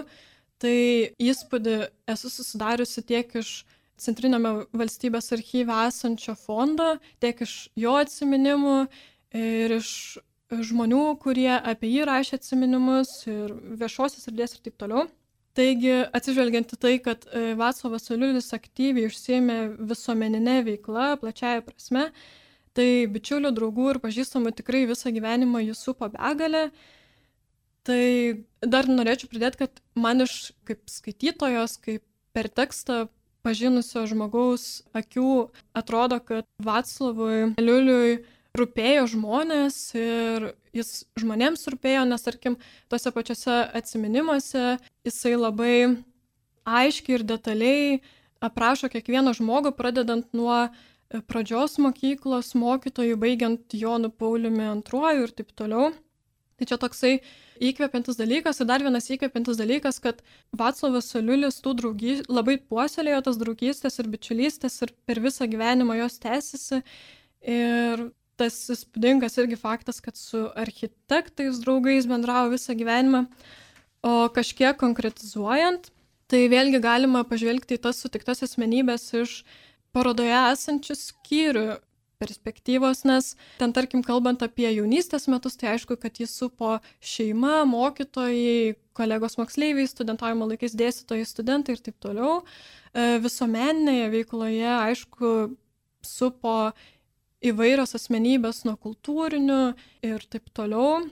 tai 0.58 0.74
įspūdį 1.22 1.76
esu 2.10 2.32
susidariusi 2.40 3.06
tiek 3.06 3.30
iš 3.38 3.54
Centrinėme 4.02 4.50
valstybės 4.74 5.30
archyve 5.36 5.76
esančio 5.86 6.34
fondo, 6.34 6.96
tiek 7.22 7.38
iš 7.46 7.68
jo 7.78 7.94
atsiminimų 8.00 8.78
ir 9.38 9.76
iš 9.78 9.90
žmonių, 10.50 11.04
kurie 11.22 11.52
apie 11.54 11.92
jį 11.92 12.08
rašė 12.10 12.40
atsiminimus 12.40 13.20
ir 13.30 13.54
viešosios 13.78 14.26
erdvės 14.26 14.58
ir 14.58 14.66
taip 14.66 14.82
toliau. 14.82 15.06
Taigi, 15.54 15.92
atsižvelgiant 16.10 16.72
į 16.74 16.78
tai, 16.82 16.94
kad 17.02 17.28
e, 17.30 17.52
Vaclavas 17.58 18.08
Soliulis 18.08 18.50
aktyviai 18.56 19.06
užsėmė 19.06 19.58
visuomeninę 19.86 20.56
veiklą, 20.66 21.12
plačiaja 21.20 21.62
prasme, 21.62 22.08
tai 22.74 23.06
bičiulių, 23.14 23.52
draugų 23.54 23.92
ir 23.92 24.00
pažįstamų 24.02 24.50
tikrai 24.58 24.82
visą 24.90 25.12
gyvenimą 25.14 25.62
jis 25.62 25.84
supo 25.86 26.10
begalę. 26.10 26.66
Tai 27.86 28.02
dar 28.64 28.88
norėčiau 28.90 29.30
pridėti, 29.30 29.60
kad 29.62 29.78
man 29.94 30.24
iš 30.24 30.54
kaip 30.66 30.82
skaitytojos, 30.90 31.76
kaip 31.84 32.02
per 32.34 32.48
tekstą 32.50 33.04
pažinusio 33.44 34.06
žmogaus 34.10 34.82
akių 34.96 35.52
atrodo, 35.76 36.18
kad 36.24 36.48
Vaclavui 36.64 37.52
Liuliui 37.60 38.24
rūpėjo 38.54 39.06
žmonės 39.10 39.76
ir 39.98 40.52
jis 40.74 41.04
žmonėms 41.18 41.66
rūpėjo, 41.72 42.04
nes 42.06 42.22
tarkim, 42.22 42.56
tose 42.92 43.10
pačiose 43.14 43.56
atminimuose 43.74 44.76
jisai 45.06 45.34
labai 45.34 45.76
aiškiai 46.64 47.18
ir 47.18 47.26
detaliai 47.26 47.98
aprašo 48.44 48.90
kiekvieną 48.92 49.34
žmogų, 49.38 49.74
pradedant 49.76 50.30
nuo 50.36 50.54
e, 50.62 50.70
pradžios 51.26 51.78
mokyklos 51.82 52.54
mokytojų, 52.58 53.18
baigiant 53.20 53.74
Jonu 53.74 54.12
Pauliumi 54.12 54.70
II 54.70 55.24
ir 55.24 55.34
taip 55.34 55.54
toliau. 55.58 55.92
Tai 56.54 56.66
čia 56.70 56.78
toksai 56.78 57.14
įkvepiantis 57.64 58.18
dalykas 58.18 58.60
ir 58.62 58.68
dar 58.70 58.82
vienas 58.86 59.10
įkvepiantis 59.10 59.58
dalykas, 59.58 59.98
kad 60.02 60.20
Vaclavas 60.54 61.08
Soliulis 61.10 61.58
tų 61.64 61.74
draugys 61.80 62.22
labai 62.30 62.60
puoselėjo 62.62 63.24
tas 63.26 63.40
draugystės 63.40 63.98
ir 63.98 64.10
bičiulystės 64.12 64.78
ir 64.86 64.94
per 65.08 65.18
visą 65.24 65.48
gyvenimą 65.50 65.98
jos 66.04 66.20
tęsiasi. 66.22 66.84
Ir 67.42 68.06
tas 68.40 68.56
įspūdingas 68.74 69.38
irgi 69.42 69.58
faktas, 69.60 70.00
kad 70.04 70.18
su 70.18 70.46
architektais 70.58 71.60
draugais 71.62 72.08
bendravo 72.10 72.52
visą 72.54 72.76
gyvenimą. 72.78 73.24
O 74.04 74.28
kažkiek 74.34 74.76
konkretizuojant, 74.80 75.88
tai 76.28 76.44
vėlgi 76.52 76.82
galima 76.84 77.24
pažvelgti 77.28 77.78
į 77.78 77.84
tas 77.86 78.02
sutiktas 78.04 78.44
asmenybės 78.44 79.08
iš 79.22 79.40
parodoje 79.94 80.36
esančių 80.52 80.96
skyrių 80.98 81.66
perspektyvos, 82.20 83.02
nes 83.08 83.32
ten, 83.58 83.72
tarkim, 83.74 84.02
kalbant 84.06 84.42
apie 84.44 84.68
jaunystės 84.70 85.26
metus, 85.30 85.58
tai 85.60 85.74
aišku, 85.74 85.96
kad 86.00 86.20
jis 86.20 86.32
supo 86.36 86.78
šeima, 87.04 87.64
mokytojai, 87.68 88.76
kolegos 88.96 89.36
moksleiviai, 89.40 89.90
studentavimo 89.90 90.48
laikais 90.52 90.76
dėstytojai, 90.78 91.26
studentai 91.28 91.76
ir 91.76 91.82
taip 91.84 91.98
toliau. 92.02 92.38
E, 92.94 93.18
visuomeninėje 93.24 94.10
veikloje, 94.14 94.70
aišku, 94.70 95.34
supo 96.04 96.56
įvairios 97.44 97.94
asmenybės 97.98 98.64
nuo 98.68 98.76
kultūrinių 98.80 99.60
ir 100.06 100.24
taip 100.32 100.48
toliau. 100.56 101.04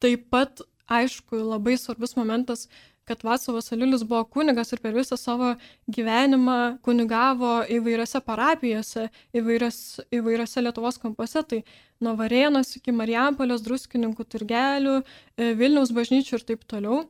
Taip 0.00 0.28
pat, 0.32 0.62
aišku, 0.90 1.36
labai 1.36 1.76
svarbus 1.78 2.16
momentas, 2.16 2.68
kad 3.10 3.24
Vaclavas 3.26 3.72
Aliulis 3.72 4.04
buvo 4.06 4.22
kunigas 4.24 4.70
ir 4.72 4.80
per 4.82 4.94
visą 4.94 5.16
savo 5.18 5.54
gyvenimą 5.90 6.78
kunigavo 6.86 7.56
įvairiose 7.76 8.20
parapijose, 8.22 9.08
įvairios, 9.34 9.80
įvairiose 10.14 10.62
Lietuvos 10.62 11.00
kampuose, 11.02 11.42
tai 11.50 11.60
nuo 12.04 12.14
Varėnos 12.20 12.70
iki 12.78 12.94
Marijampolės, 12.94 13.64
Druskininkų, 13.66 14.28
Turgelių, 14.30 14.96
e, 15.02 15.52
Vilniaus 15.58 15.90
bažnyčių 15.96 16.38
ir 16.38 16.46
taip 16.52 16.62
toliau. 16.70 17.02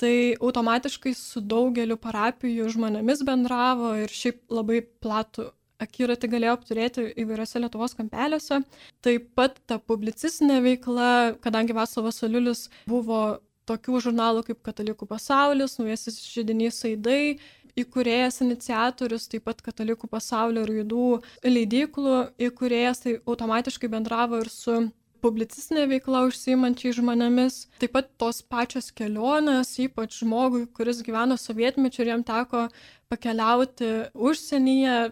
Tai 0.00 0.14
automatiškai 0.38 1.12
su 1.18 1.42
daugeliu 1.44 1.98
parapijų 2.00 2.70
žmonėmis 2.72 3.20
bendravo 3.26 3.96
ir 4.00 4.08
šiaip 4.08 4.46
labai 4.48 4.80
platų 5.02 5.50
akiratį 5.80 6.30
galėjo 6.34 6.56
apturėti 6.56 7.06
įvairiose 7.22 7.62
Lietuvos 7.62 7.96
kampeliuose. 7.98 8.60
Taip 9.04 9.30
pat 9.38 9.60
ta 9.70 9.78
publicistinė 9.80 10.60
veikla, 10.64 11.12
kadangi 11.44 11.76
Vasovas 11.76 12.20
Soliulis 12.22 12.68
buvo 12.90 13.40
tokių 13.70 14.04
žurnalų 14.08 14.44
kaip 14.48 14.62
Katalikų 14.66 15.08
pasaulis, 15.10 15.78
Naujasis 15.78 16.18
žydinys 16.32 16.80
Aidai, 16.88 17.38
įkūrėjas 17.78 18.40
iniciatorius, 18.44 19.28
taip 19.30 19.46
pat 19.48 19.60
Katalikų 19.64 20.10
pasaulio 20.10 20.64
raidų 20.68 21.10
leidyklų 21.46 22.16
įkūrėjas, 22.48 23.04
tai 23.04 23.18
automatiškai 23.20 23.90
bendravo 23.92 24.40
ir 24.42 24.50
su 24.52 24.80
publicistinė 25.20 25.86
veikla 25.90 26.24
užsiimančiai 26.28 26.94
žmonėmis. 26.96 27.66
Taip 27.80 27.94
pat 27.96 28.10
tos 28.20 28.40
pačios 28.42 28.90
kelionės, 28.96 29.74
ypač 29.84 30.22
žmogui, 30.22 30.64
kuris 30.76 31.02
gyveno 31.06 31.36
sovietmečiu 31.40 32.04
ir 32.04 32.14
jam 32.14 32.24
teko 32.26 32.68
pakeliauti 33.12 33.90
užsienyje, 34.14 35.10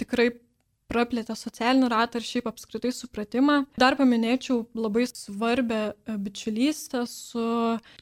tikrai 0.00 0.30
praplėtė 0.90 1.36
socialinį 1.38 1.90
ratą 1.92 2.20
ir 2.20 2.26
šiaip 2.26 2.48
apskritai 2.50 2.90
supratimą. 2.94 3.60
Dar 3.80 3.96
paminėčiau 3.98 4.64
labai 4.74 5.06
svarbę 5.10 5.80
e, 5.92 6.16
bičiulystę 6.24 7.04
su 7.10 7.44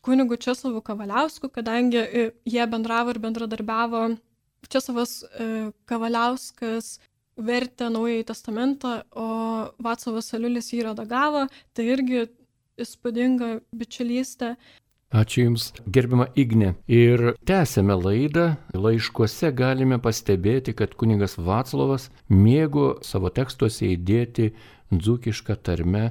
kunigu 0.05 0.39
Česlavu 0.41 0.83
Kavaliausku, 0.85 1.51
kadangi 1.53 2.01
e, 2.01 2.25
jie 2.49 2.65
bendravo 2.71 3.13
ir 3.13 3.21
bendradarbiavo. 3.25 4.07
Česlavas 4.69 5.21
e, 5.29 5.71
Kavaliauskas 5.89 6.97
vertė 7.39 7.93
Naująjį 7.93 8.27
Testamentą, 8.33 8.97
o 9.15 9.29
Vaclavas 9.85 10.33
Aliulis 10.35 10.73
jį 10.73 10.89
redagavo, 10.89 11.47
tai 11.77 11.87
irgi 11.93 12.27
įspūdinga 12.83 13.59
bičiulystė. 13.79 14.57
Ačiū 15.09 15.47
Jums, 15.47 15.71
gerbima 15.89 16.27
Igne. 16.37 16.75
Ir 16.85 17.31
tęsėme 17.49 17.95
laidą. 17.97 18.59
Laiškuose 18.77 19.49
galime 19.57 19.97
pastebėti, 20.05 20.75
kad 20.77 20.93
kuningas 21.01 21.39
Vaclovas 21.41 22.11
mėgo 22.29 22.99
savo 23.01 23.31
tekstuose 23.33 23.89
įdėti 23.95 24.51
dzukišką 24.93 25.57
tarmę 25.65 26.11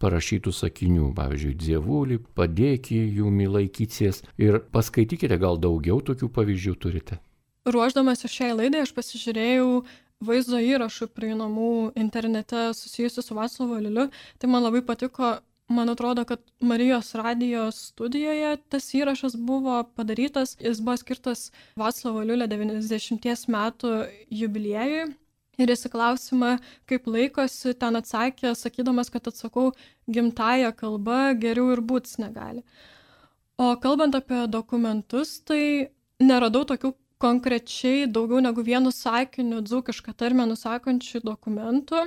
parašytų 0.00 0.54
sakinių, 0.56 1.10
pavyzdžiui, 1.18 1.54
dievulį, 1.60 2.18
padėki 2.38 2.96
jų 3.18 3.28
milaikycies. 3.28 4.22
Ir 4.40 4.62
paskaitykite, 4.72 5.36
gal 5.36 5.60
daugiau 5.60 6.00
tokių 6.00 6.30
pavyzdžių 6.32 6.76
turite. 6.80 7.20
Ruoždamas 7.68 8.24
šiai 8.24 8.54
laidai 8.56 8.86
aš 8.86 8.94
pasižiūrėjau 8.96 9.82
vaizdo 10.24 10.56
įrašų 10.56 11.10
prieinamų 11.12 11.72
internete 12.00 12.70
susijusių 12.74 13.26
su 13.26 13.36
Vaclovo 13.36 13.76
Liuliu. 13.82 14.08
Tai 14.40 14.50
man 14.50 14.64
labai 14.64 14.80
patiko, 14.86 15.36
man 15.68 15.88
atrodo, 15.92 16.24
kad 16.24 16.40
Marijos 16.60 17.14
radijos 17.14 17.78
studijoje 17.92 18.56
tas 18.68 18.90
įrašas 18.94 19.36
buvo 19.36 19.82
padarytas, 19.96 20.56
jis 20.60 20.80
buvo 20.80 20.96
skirtas 20.96 21.48
Vaclovo 21.76 22.24
Liulio 22.24 22.48
90 22.48 23.48
metų 23.52 23.94
jubiliejui. 24.30 25.08
Ir 25.58 25.72
jis 25.72 25.88
į 25.88 25.90
klausimą, 25.90 26.52
kaip 26.86 27.08
laikosi, 27.10 27.72
ten 27.74 27.98
atsakė, 27.98 28.52
sakydamas, 28.54 29.10
kad 29.10 29.26
atsakau 29.26 29.72
gimtają 30.06 30.70
kalbą, 30.78 31.34
geriau 31.42 31.72
ir 31.74 31.82
būtis 31.82 32.20
negali. 32.22 32.62
O 33.58 33.72
kalbant 33.82 34.14
apie 34.14 34.44
dokumentus, 34.46 35.40
tai 35.42 35.90
neradau 36.22 36.62
tokių 36.62 36.92
konkrečiai 37.18 38.06
daugiau 38.06 38.38
negu 38.38 38.62
vienu 38.62 38.92
sakiniu 38.94 39.58
dzūkišką 39.66 40.14
terminą 40.14 40.54
sakančių 40.54 41.24
dokumentų. 41.26 42.06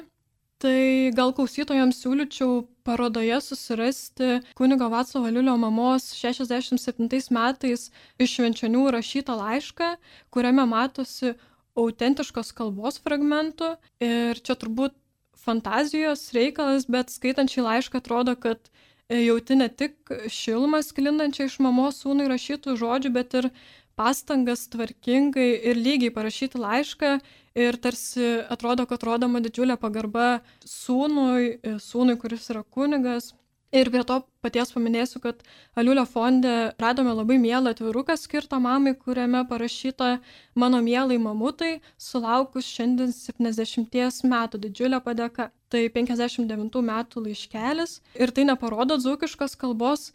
Tai 0.62 1.10
gal 1.18 1.32
klausytojams 1.34 1.98
siūlyčiau 2.04 2.66
parodoje 2.86 3.40
susirasti 3.42 4.42
kunigo 4.58 4.92
Vatsavo 4.94 5.32
Liulio 5.34 5.56
mamos 5.58 6.12
67 6.20 7.08
metais 7.34 7.88
iš 8.22 8.36
švenčionių 8.36 8.84
rašytą 8.94 9.38
laišką, 9.40 9.88
kuriame 10.30 10.68
matosi 10.70 11.34
autentiškos 11.74 12.54
kalbos 12.54 13.02
fragmentų. 13.02 13.74
Ir 14.06 14.38
čia 14.46 14.58
turbūt 14.62 14.94
fantazijos 15.42 16.28
reikalas, 16.38 16.86
bet 16.86 17.10
skaitant 17.10 17.50
šį 17.50 17.66
laišką 17.66 18.04
atrodo, 18.04 18.38
kad 18.38 18.70
jauti 19.10 19.58
ne 19.58 19.68
tik 19.68 20.14
šilumą 20.30 20.84
sklindančią 20.86 21.50
iš 21.50 21.58
mamos 21.64 22.04
sūnui 22.04 22.30
rašytų 22.30 22.78
žodžių, 22.80 23.12
bet 23.18 23.34
ir 23.40 23.50
pastangas 24.00 24.68
tvarkingai 24.72 25.50
ir 25.72 25.80
lygiai 25.80 26.14
parašyti 26.16 26.62
laišką 26.62 27.12
ir 27.56 27.78
tarsi 27.84 28.42
atrodo, 28.50 28.88
kad 28.88 29.04
rodoma 29.04 29.42
didžiulė 29.44 29.78
pagarba 29.80 30.42
sūnui, 30.66 31.60
sūnui, 31.84 32.18
kuris 32.22 32.50
yra 32.54 32.64
kunigas. 32.64 33.34
Ir 33.72 33.88
prie 33.88 34.02
to 34.04 34.18
paties 34.44 34.74
paminėsiu, 34.76 35.22
kad 35.24 35.46
Aliulio 35.80 36.04
fonde 36.04 36.74
radome 36.82 37.14
labai 37.16 37.38
mielą 37.40 37.72
atviruką 37.72 38.18
skirtą 38.20 38.60
mamai, 38.60 38.98
kuriame 39.00 39.46
parašyta 39.48 40.18
mano 40.60 40.82
mielai 40.84 41.16
mamutai, 41.24 41.78
sulaukus 41.96 42.68
šiandien 42.68 43.16
70 43.16 44.28
metų 44.28 44.60
didžiulė 44.66 45.00
padėka. 45.06 45.48
Tai 45.72 45.86
59 45.96 46.84
metų 46.84 47.24
laiškelis 47.30 48.02
ir 48.20 48.36
tai 48.36 48.44
neparodo 48.50 49.00
dzūkiškos 49.00 49.56
kalbos, 49.56 50.10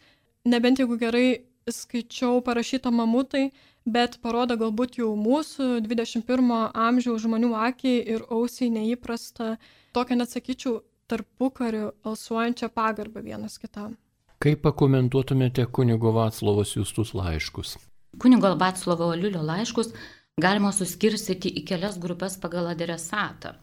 nebent 0.45 0.77
jeigu 0.77 0.99
gerai 1.01 1.27
skaičiau 1.71 2.41
parašytą 2.45 2.91
mamutai, 2.91 3.51
bet 3.85 4.17
parodo 4.23 4.57
galbūt 4.59 4.99
jau 5.01 5.13
mūsų 5.19 5.81
21 5.85 6.51
amžiaus 6.73 7.23
žmonių 7.23 7.53
akiai 7.59 8.03
ir 8.15 8.25
ausiai 8.29 8.69
neįprasta, 8.73 9.55
tokia 9.95 10.19
net 10.19 10.33
sakyčiau, 10.33 10.81
tarpukariu 11.07 11.93
alsuojančią 12.03 12.67
pagarbą 12.75 13.23
vienas 13.23 13.55
kitam. 13.61 13.95
Kaip 14.43 14.59
pakomentuotumėte 14.65 15.65
kunigo 15.73 16.11
Vaclovo 16.13 16.65
siūstus 16.67 17.15
laiškus? 17.17 17.77
Kunigo 18.21 18.51
Vaclovo 18.59 19.13
Liulio 19.15 19.41
laiškus 19.45 19.93
galima 20.41 20.73
suskirstyti 20.75 21.49
į 21.61 21.63
kelias 21.69 21.97
grupės 22.01 22.35
pagal 22.41 22.67
adresatą. 22.73 23.55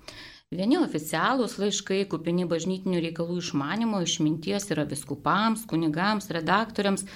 Vieni 0.55 0.77
oficialūs 0.79 1.57
laiškai, 1.59 2.05
kupini 2.11 2.45
bažnytinių 2.47 3.01
reikalų 3.07 3.39
išmanimo, 3.41 4.03
išminties 4.05 4.69
yra 4.75 4.85
viskupams, 4.87 5.65
kunigams, 5.71 6.29
redaktoriams 6.35 7.07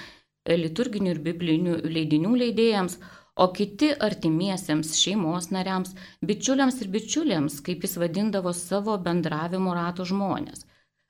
liturginių 0.56 1.12
ir 1.14 1.20
biblinių 1.24 1.76
leidinių 1.84 2.34
leidėjams, 2.42 2.98
o 3.38 3.46
kiti 3.54 3.92
artimiesiems 4.08 4.94
šeimos 4.98 5.50
nariams, 5.54 5.92
bičiuliams 6.24 6.80
ir 6.82 6.90
bičiulėms, 6.94 7.60
kaip 7.66 7.84
jis 7.86 7.98
vadindavo 8.02 8.54
savo 8.56 8.96
bendravimo 9.04 9.76
rato 9.76 10.06
žmonės. 10.08 10.64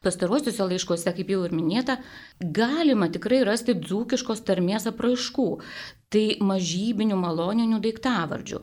Pastaruosiuose 0.05 0.67
laiškuose, 0.71 1.11
kaip 1.17 1.31
jau 1.33 1.41
ir 1.47 1.55
minėta, 1.59 1.97
galima 2.59 3.09
tikrai 3.15 3.41
rasti 3.49 3.75
dzūkiškos 3.81 4.45
tarmės 4.47 4.87
apraiškų, 4.91 5.47
tai 6.15 6.27
mažybinių 6.51 7.19
maloninių 7.19 7.81
daiktavardžių. 7.83 8.61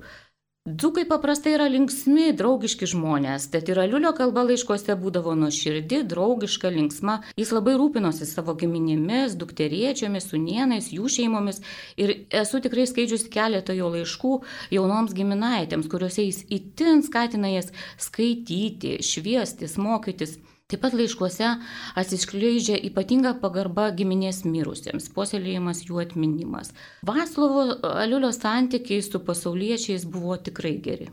Dzūkai 0.66 1.04
paprastai 1.06 1.52
yra 1.54 1.68
linksmi, 1.70 2.32
draugiški 2.34 2.88
žmonės, 2.90 3.44
tad 3.54 3.68
ir 3.70 3.78
aliulio 3.84 4.10
kalba 4.18 4.42
laiškose 4.48 4.96
būdavo 4.98 5.36
nuoširdi, 5.38 6.00
draugiška, 6.10 6.72
linksma. 6.74 7.20
Jis 7.38 7.52
labai 7.54 7.76
rūpinosi 7.78 8.26
savo 8.26 8.56
giminėmis, 8.58 9.36
dukteriečiamis, 9.38 10.26
sunienais, 10.32 10.88
jų 10.90 11.12
šeimomis 11.18 11.62
ir 12.02 12.16
esu 12.42 12.64
tikrai 12.66 12.88
skaičius 12.90 13.28
keletą 13.30 13.78
jo 13.78 13.92
laiškų 13.94 14.34
jaunoms 14.74 15.14
giminaitėms, 15.14 15.86
kuriuose 15.86 16.26
jis 16.26 16.42
itin 16.50 17.06
skatina 17.06 17.54
jas 17.54 17.70
skaityti, 18.02 18.98
šviestis, 19.06 19.78
mokytis. 19.78 20.40
Taip 20.76 20.82
pat 20.84 20.96
laiškuose 21.00 21.50
atsiskleidžia 21.96 22.76
ypatinga 22.90 23.32
pagarba 23.40 23.86
giminės 23.96 24.42
mirusiems, 24.44 25.06
puoselėjimas 25.16 25.86
jų 25.88 26.02
atminimas. 26.04 26.74
Vaslovo 27.08 27.78
Aliulio 27.94 28.34
santykiai 28.36 29.06
su 29.06 29.22
pasauliečiais 29.24 30.04
buvo 30.04 30.36
tikrai 30.36 30.74
geri. 30.84 31.08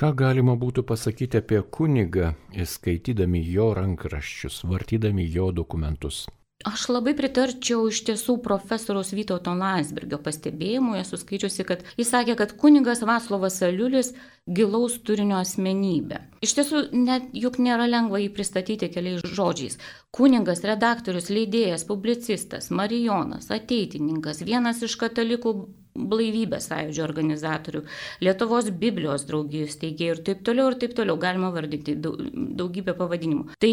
Ką 0.00 0.14
galima 0.16 0.56
būtų 0.56 0.86
pasakyti 0.88 1.42
apie 1.42 1.60
kunigą, 1.76 2.32
skaitydami 2.64 3.44
jo 3.52 3.74
rankraščius, 3.76 4.62
vartydami 4.64 5.28
jo 5.28 5.50
dokumentus? 5.52 6.24
Aš 6.68 6.84
labai 6.94 7.14
pritarčiau 7.18 7.88
iš 7.90 8.04
tiesų 8.06 8.36
profesoriaus 8.44 9.10
Vytauto 9.16 9.54
Landsbergio 9.58 10.18
pastebėjimui, 10.22 11.00
esu 11.00 11.18
skaičiusi, 11.18 11.64
kad 11.66 11.82
jis 11.98 12.12
sakė, 12.12 12.36
kad 12.38 12.54
kunigas 12.60 13.02
Vaslovas 13.06 13.58
Aliulis 13.66 14.12
gilaus 14.46 14.94
turinio 15.02 15.40
asmenybė. 15.40 16.20
Iš 16.46 16.54
tiesų, 16.58 16.82
net 16.94 17.30
juk 17.34 17.58
nėra 17.62 17.88
lengva 17.90 18.20
jį 18.22 18.30
pristatyti 18.36 18.90
keliais 18.94 19.26
žodžiais. 19.26 19.78
Kuningas, 20.14 20.62
redaktorius, 20.66 21.30
leidėjas, 21.34 21.86
publicistas, 21.88 22.70
marijonas, 22.70 23.50
ateitininkas, 23.54 24.44
vienas 24.46 24.82
iš 24.86 24.94
katalikų 25.02 25.54
blaivybės 25.92 26.70
sąjūdžio 26.70 27.02
organizatorių, 27.04 27.82
Lietuvos 28.24 28.70
Biblijos 28.82 29.26
draugijos 29.28 29.76
teigėjų 29.82 30.14
ir 30.14 30.22
taip 30.28 30.46
toliau 30.46 30.70
ir 30.70 30.78
taip 30.80 30.94
toliau, 30.96 31.18
galima 31.20 31.50
vardinti 31.52 31.98
daugybę 31.98 32.94
pavadinimų. 32.96 33.58
Tai 33.60 33.72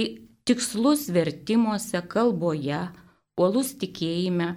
tikslus 0.50 1.08
vertimuose, 1.14 2.02
kalboje, 2.10 2.88
uolus 3.38 3.76
tikėjime, 3.82 4.56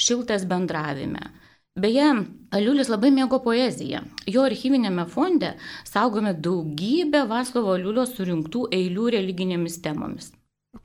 šiltas 0.00 0.46
bendravime. 0.48 1.28
Beje, 1.74 2.06
Aliulis 2.54 2.88
labai 2.88 3.10
mėgo 3.10 3.40
poeziją. 3.42 4.04
Jo 4.30 4.44
archyvinėme 4.46 5.04
fonde 5.10 5.56
saugome 5.88 6.30
daugybę 6.46 7.24
Vaslovo 7.26 7.74
Aliulio 7.74 8.06
surinktų 8.06 8.68
eilių 8.78 9.08
religinėmis 9.16 9.80
temomis. 9.82 10.30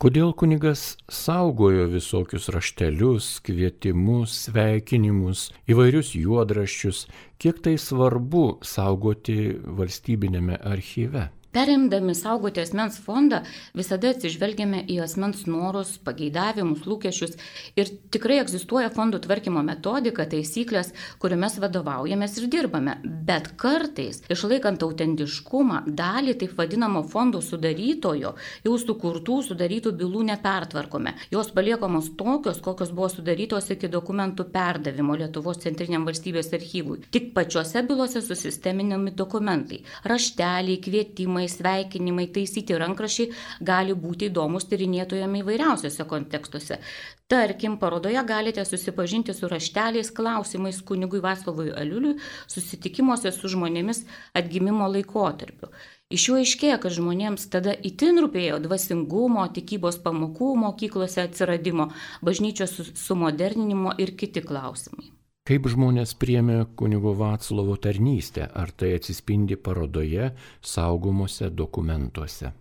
Kodėl 0.02 0.34
kunigas 0.38 0.98
saugojo 1.10 1.88
visokius 1.93 2.50
raštelius, 2.54 3.30
kvietimus, 3.45 4.36
sveikinimus, 4.48 5.48
įvairius 5.69 6.13
juodraščius, 6.17 7.06
kiek 7.41 7.62
tai 7.65 7.78
svarbu 7.82 8.60
saugoti 8.65 9.56
valstybinėme 9.80 10.60
archyve? 10.62 11.30
Perimdami 11.49 12.13
saugoti 12.13 12.62
asmens 12.62 12.99
fondą 13.01 13.39
visada 13.73 14.12
atsižvelgiame 14.13 14.83
į 14.93 14.99
asmens 15.01 15.47
norus, 15.49 15.95
pageidavimus, 16.05 16.83
lūkesčius 16.85 17.39
ir 17.79 17.89
tikrai 18.13 18.35
egzistuoja 18.43 18.91
fondų 18.93 19.23
tvarkymo 19.23 19.63
metodika, 19.65 20.27
taisyklės, 20.29 20.91
kuriomis 21.17 21.57
vadovaujamės 21.63 22.38
ir 22.38 22.45
dirbame. 22.53 22.99
Bet 23.25 23.49
kartais, 23.63 24.21
išlaikant 24.29 24.85
autentiškumą, 24.85 25.79
dalį 26.01 26.35
taip 26.43 26.53
vadinamo 26.59 27.01
fondų 27.09 27.41
sudarytojo, 27.47 28.35
jau 28.67 28.75
sukurtų 28.83 29.39
sudarytų 29.49 29.95
bylų 30.03 30.27
nepertvarkome. 30.29 31.15
Jos 31.33 31.49
paliekamos 31.57 32.12
tokios, 32.21 32.62
kokios 32.62 32.93
buvo 32.93 33.09
sudarytos 33.09 33.71
iki 33.73 33.89
dokumentų 33.89 34.45
perdavimo 34.53 35.17
Lietuvos 35.17 35.63
centriniam 35.65 36.05
valstybės 36.05 36.53
archyvui. 36.53 37.01
Tik 37.09 37.33
pačiose 37.33 37.81
bylose 37.89 38.21
susisteminami 38.21 39.17
dokumentai- 39.17 39.81
rašteliai, 40.13 40.77
kvietimai 40.77 41.38
palinkėjimai, 41.39 41.47
sveikinimai, 41.47 42.28
taisyti 42.34 42.78
rankrašiai 42.78 43.32
gali 43.62 43.93
būti 43.93 44.30
įdomus 44.30 44.67
tyrinėtojami 44.69 45.41
įvairiausiose 45.43 46.06
kontekstuose. 46.08 46.80
Tarkim, 47.28 47.78
parodoje 47.78 48.21
galite 48.25 48.65
susipažinti 48.65 49.34
su 49.34 49.47
rašteliais 49.47 50.12
klausimais 50.12 50.82
kunigui 50.82 51.21
Vaslovui 51.21 51.71
Aliuliui 51.71 52.19
susitikimuose 52.47 53.32
su 53.32 53.47
žmonėmis 53.47 54.06
atgimimo 54.34 54.89
laikotarpiu. 54.89 55.69
Iš 56.10 56.30
jų 56.30 56.39
aiškėja, 56.41 56.80
kad 56.82 56.91
žmonėms 56.91 57.49
tada 57.54 57.75
itin 57.86 58.17
rūpėjo 58.17 58.58
dvasingumo, 58.63 59.45
tikybos 59.54 59.99
pamokų 60.02 60.56
mokyklose 60.58 61.21
atsiradimo, 61.21 61.91
bažnyčios 62.25 62.95
sumoderninimo 62.97 63.93
ir 63.99 64.15
kiti 64.17 64.41
klausimai. 64.41 65.18
Kaip 65.47 65.65
žmonės 65.71 66.13
priemė 66.19 66.60
kunigo 66.78 67.15
Vaclovo 67.17 67.75
tarnystę, 67.82 68.49
ar 68.54 68.71
tai 68.71 68.93
atsispindi 68.97 69.58
parodoje 69.58 70.32
saugomuose 70.62 71.49
dokumentuose? 71.49 72.52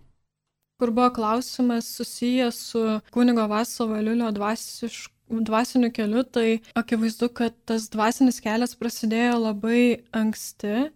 Kur 0.79 0.93
buvo 0.95 1.09
klausimas 1.11 1.89
susijęs 1.99 2.59
su 2.71 2.83
kunigo 3.11 3.45
Vaclovo 3.51 3.99
Liulio 4.01 4.31
dvasišku 4.31 5.13
dvasiniu 5.29 5.91
keliu, 5.93 6.23
tai 6.23 6.59
akivaizdu, 6.75 7.29
kad 7.29 7.53
tas 7.69 7.89
dvasinis 7.93 8.39
kelias 8.41 8.73
prasidėjo 8.79 9.35
labai 9.43 9.81
anksti 10.15 10.89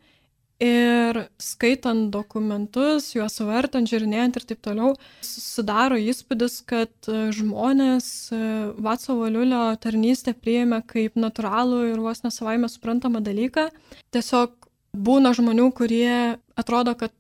Ir 0.64 1.18
skaitant 1.44 2.06
dokumentus, 2.14 3.10
juos 3.18 3.36
vartant, 3.44 3.90
žiūrinėjant 3.90 4.38
ir 4.40 4.46
taip 4.48 4.62
toliau, 4.64 4.94
sudaro 5.26 5.98
įspūdis, 6.00 6.62
kad 6.70 7.10
e, 7.12 7.34
žmonės 7.36 8.08
e, 8.32 8.40
Vatsavo 8.86 9.28
Liulio 9.34 9.66
tarnystę 9.84 10.32
priėmė 10.38 10.80
kaip 10.88 11.18
natūralų 11.20 11.82
ir 11.90 12.00
vos 12.06 12.24
nesavaime 12.24 12.70
suprantamą 12.72 13.20
dalyką. 13.26 13.68
Tiesiog 14.16 14.56
būna 14.96 15.34
žmonių, 15.36 15.68
kurie 15.76 16.40
atrodo, 16.56 16.96
kad 16.96 17.12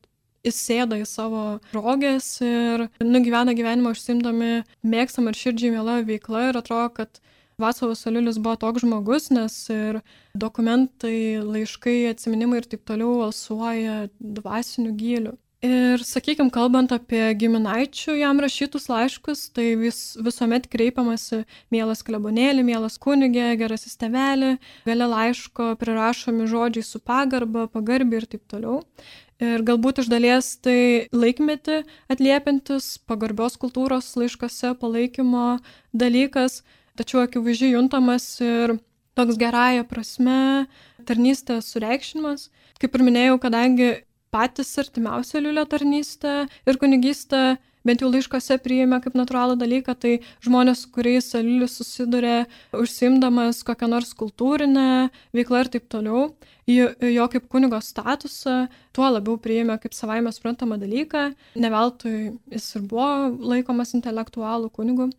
įsėda 0.47 1.01
į 1.01 1.07
savo 1.07 1.43
rogės 1.75 2.37
ir 2.43 2.87
nugyvena 3.03 3.55
gyvenimą 3.57 3.91
užsimdami 3.95 4.63
mėgstamą 4.87 5.33
ir 5.33 5.39
širdžiai 5.39 5.75
mielą 5.75 5.99
veiklą 6.07 6.49
ir 6.51 6.59
atrodo, 6.59 6.89
kad 6.95 7.23
Vaclavas 7.61 8.05
Aliulis 8.09 8.39
buvo 8.41 8.55
toks 8.61 8.83
žmogus, 8.83 9.29
nes 9.33 9.55
ir 9.73 10.01
dokumentai, 10.37 11.39
laiškai, 11.45 11.99
atsiminimai 12.13 12.63
ir 12.63 12.69
taip 12.71 12.85
toliau 12.89 13.21
alsuoja 13.27 14.07
dvasiniu 14.19 14.93
gyliu. 14.97 15.37
Ir, 15.63 16.01
sakykime, 16.03 16.51
kalbant 16.51 16.91
apie 16.91 17.21
giminaičių 17.39 18.17
jam 18.19 18.41
rašytus 18.43 18.89
laiškus, 18.91 19.45
tai 19.55 19.77
vis, 19.79 19.99
visuomet 20.19 20.65
kreipiamasi 20.67 21.45
mielas 21.71 22.03
klebonėlį, 22.03 22.65
mielas 22.67 22.97
kunigė, 22.99 23.53
gerasis 23.61 23.95
tevelį, 24.01 24.57
gale 24.83 25.07
laiško 25.07 25.69
prirašomi 25.79 26.49
žodžiai 26.51 26.83
su 26.83 26.99
pagarba, 26.99 27.69
pagarbi 27.71 28.19
ir 28.19 28.27
taip 28.27 28.43
toliau. 28.51 28.81
Ir 29.39 29.63
galbūt 29.63 30.03
iš 30.03 30.11
dalies 30.11 30.51
tai 30.59 31.07
laikmeti 31.15 31.85
atliepintis 32.11 32.97
pagarbios 33.07 33.55
kultūros 33.59 34.11
laiškose 34.19 34.75
palaikymo 34.83 35.61
dalykas, 35.95 36.59
tačiau 36.99 37.23
akivaizdžiai 37.25 37.75
juntamas 37.75 38.25
ir 38.43 38.77
toks 39.17 39.37
gerąją 39.41 39.85
prasme 39.89 40.39
tarnystės 41.07 41.69
sureikšinimas. 41.73 42.49
Kaip 42.81 42.95
ir 42.97 43.05
minėjau, 43.05 43.37
kadangi 43.41 43.91
patys 44.33 44.71
artimiausia 44.81 45.43
liulio 45.43 45.65
tarnystė 45.69 46.47
ir 46.65 46.79
kunigystė 46.81 47.43
bent 47.83 48.01
jau 48.01 48.09
laiškose 48.09 48.57
priėmė 48.63 48.99
kaip 49.03 49.15
natūralų 49.17 49.57
dalyką, 49.59 49.95
tai 49.99 50.13
žmonės, 50.45 50.85
su 50.85 50.91
kuriais 50.95 51.27
Aliulis 51.35 51.75
susiduria, 51.79 52.45
užsimdamas 52.79 53.59
kokią 53.67 53.89
nors 53.91 54.13
kultūrinę 54.17 55.11
veiklą 55.35 55.65
ir 55.65 55.71
taip 55.75 55.89
toliau, 55.91 56.29
jo 56.67 57.29
kaip 57.35 57.49
kunigo 57.51 57.79
statusą, 57.83 58.67
tuo 58.95 59.09
labiau 59.11 59.35
priėmė 59.41 59.77
kaip 59.83 59.95
savaime 59.97 60.31
suprantamą 60.31 60.79
dalyką, 60.81 61.29
ne 61.59 61.73
veltui 61.73 62.17
jis 62.55 62.69
ir 62.79 62.87
buvo 62.87 63.09
laikomas 63.53 63.95
intelektualų 63.99 64.71
kunigu. 64.73 65.11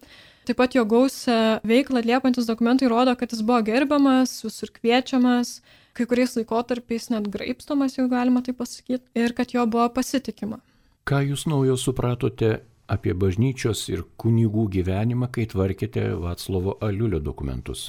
Taip 0.44 0.58
pat 0.60 0.74
jo 0.76 0.84
gausią 0.84 1.36
veiklą 1.64 2.02
atliekantis 2.02 2.44
dokumentai 2.44 2.90
rodo, 2.92 3.14
kad 3.16 3.32
jis 3.32 3.40
buvo 3.40 3.62
gerbiamas, 3.64 4.42
visur 4.44 4.68
kviečiamas, 4.74 5.60
kai 5.96 6.04
kuriais 6.10 6.36
laikotarpiais 6.36 7.08
net 7.14 7.30
graipstomas, 7.32 7.96
jau 7.96 8.04
galima 8.12 8.42
tai 8.44 8.52
pasakyti, 8.56 9.06
ir 9.16 9.32
kad 9.32 9.54
jo 9.56 9.64
buvo 9.64 9.88
pasitikima. 9.96 10.60
Ką 11.08 11.22
jūs 11.30 11.46
naujo 11.48 11.78
supratote 11.80 12.58
apie 12.88 13.14
bažnyčios 13.16 13.86
ir 13.88 14.04
kunigų 14.20 14.66
gyvenimą, 14.76 15.30
kai 15.32 15.46
tvarkėte 15.48 16.10
Vaclovo 16.20 16.76
Aliulio 16.84 17.20
dokumentus? 17.24 17.88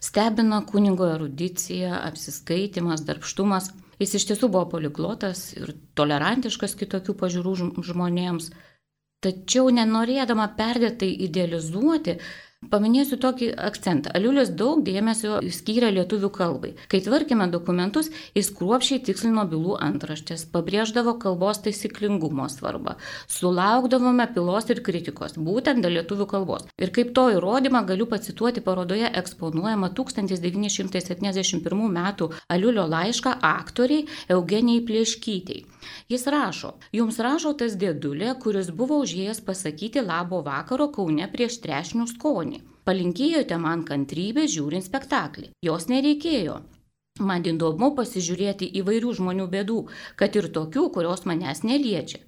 Stebina 0.00 0.62
kunigo 0.66 1.06
erudicija, 1.12 2.00
apsiskaitimas, 2.08 3.04
darbštumas. 3.06 3.68
Jis 4.00 4.14
iš 4.16 4.26
tiesų 4.30 4.48
buvo 4.48 4.64
poliglotas 4.72 5.50
ir 5.58 5.74
tolerantiškas 5.98 6.74
kitokių 6.80 7.14
pažiūrų 7.20 7.54
žmonėms. 7.84 8.48
Tačiau 9.24 9.68
nenorėdama 9.78 10.46
perdėtai 10.60 11.08
idealizuoti, 11.26 12.14
Paminėsiu 12.68 13.16
tokį 13.16 13.46
akcentą. 13.66 14.10
Aliulis 14.18 14.50
daug 14.52 14.82
dėmesio 14.84 15.38
skyrė 15.56 15.88
lietuvių 15.94 16.28
kalbai. 16.34 16.72
Kai 16.92 16.98
tvarkėme 17.06 17.46
dokumentus, 17.48 18.10
jis 18.36 18.50
kruopšiai 18.58 19.00
tikslino 19.06 19.46
bylų 19.48 19.78
antraštės, 19.86 20.44
pabrėždavo 20.52 21.14
kalbos 21.22 21.62
taisyklingumo 21.64 22.50
svarbą. 22.52 22.98
Sulaukdavome 23.36 24.26
pilos 24.34 24.68
ir 24.74 24.82
kritikos, 24.84 25.38
būtent 25.48 25.80
dėl 25.80 25.96
lietuvių 26.02 26.26
kalbos. 26.34 26.68
Ir 26.76 26.92
kaip 26.92 27.14
to 27.16 27.30
įrodymą 27.38 27.82
galiu 27.88 28.04
pacituoti 28.12 28.60
parodoje 28.68 29.08
eksponuojama 29.22 29.90
1971 29.96 31.82
m. 31.88 31.98
Aliulio 32.52 32.84
laišką 32.92 33.38
aktoriai 33.54 34.04
Eugenijai 34.36 34.84
Plieškytei. 34.84 35.64
Jis 36.12 36.26
rašo, 36.28 36.74
jums 36.92 37.18
rašo 37.24 37.54
tas 37.56 37.72
dėdulė, 37.80 38.34
kuris 38.42 38.68
buvo 38.80 39.00
užėjęs 39.00 39.40
pasakyti 39.46 40.04
labo 40.04 40.42
vakaro 40.44 40.90
Kaune 40.92 41.24
prieš 41.32 41.56
trešnių 41.64 42.06
skonį. 42.10 42.49
Palinkėjote 42.90 43.54
man 43.62 43.82
kantrybę 43.86 44.48
žiūrint 44.50 44.82
spektaklį. 44.82 45.44
Jos 45.62 45.84
nereikėjo. 45.92 46.56
Man 47.28 47.44
įdomu 47.46 47.92
pasižiūrėti 47.98 48.66
įvairių 48.80 49.12
žmonių 49.18 49.46
bėdų, 49.52 49.76
kad 50.18 50.38
ir 50.40 50.48
tokių, 50.56 50.88
kurios 50.96 51.22
manęs 51.30 51.62
neliečia. 51.68 52.18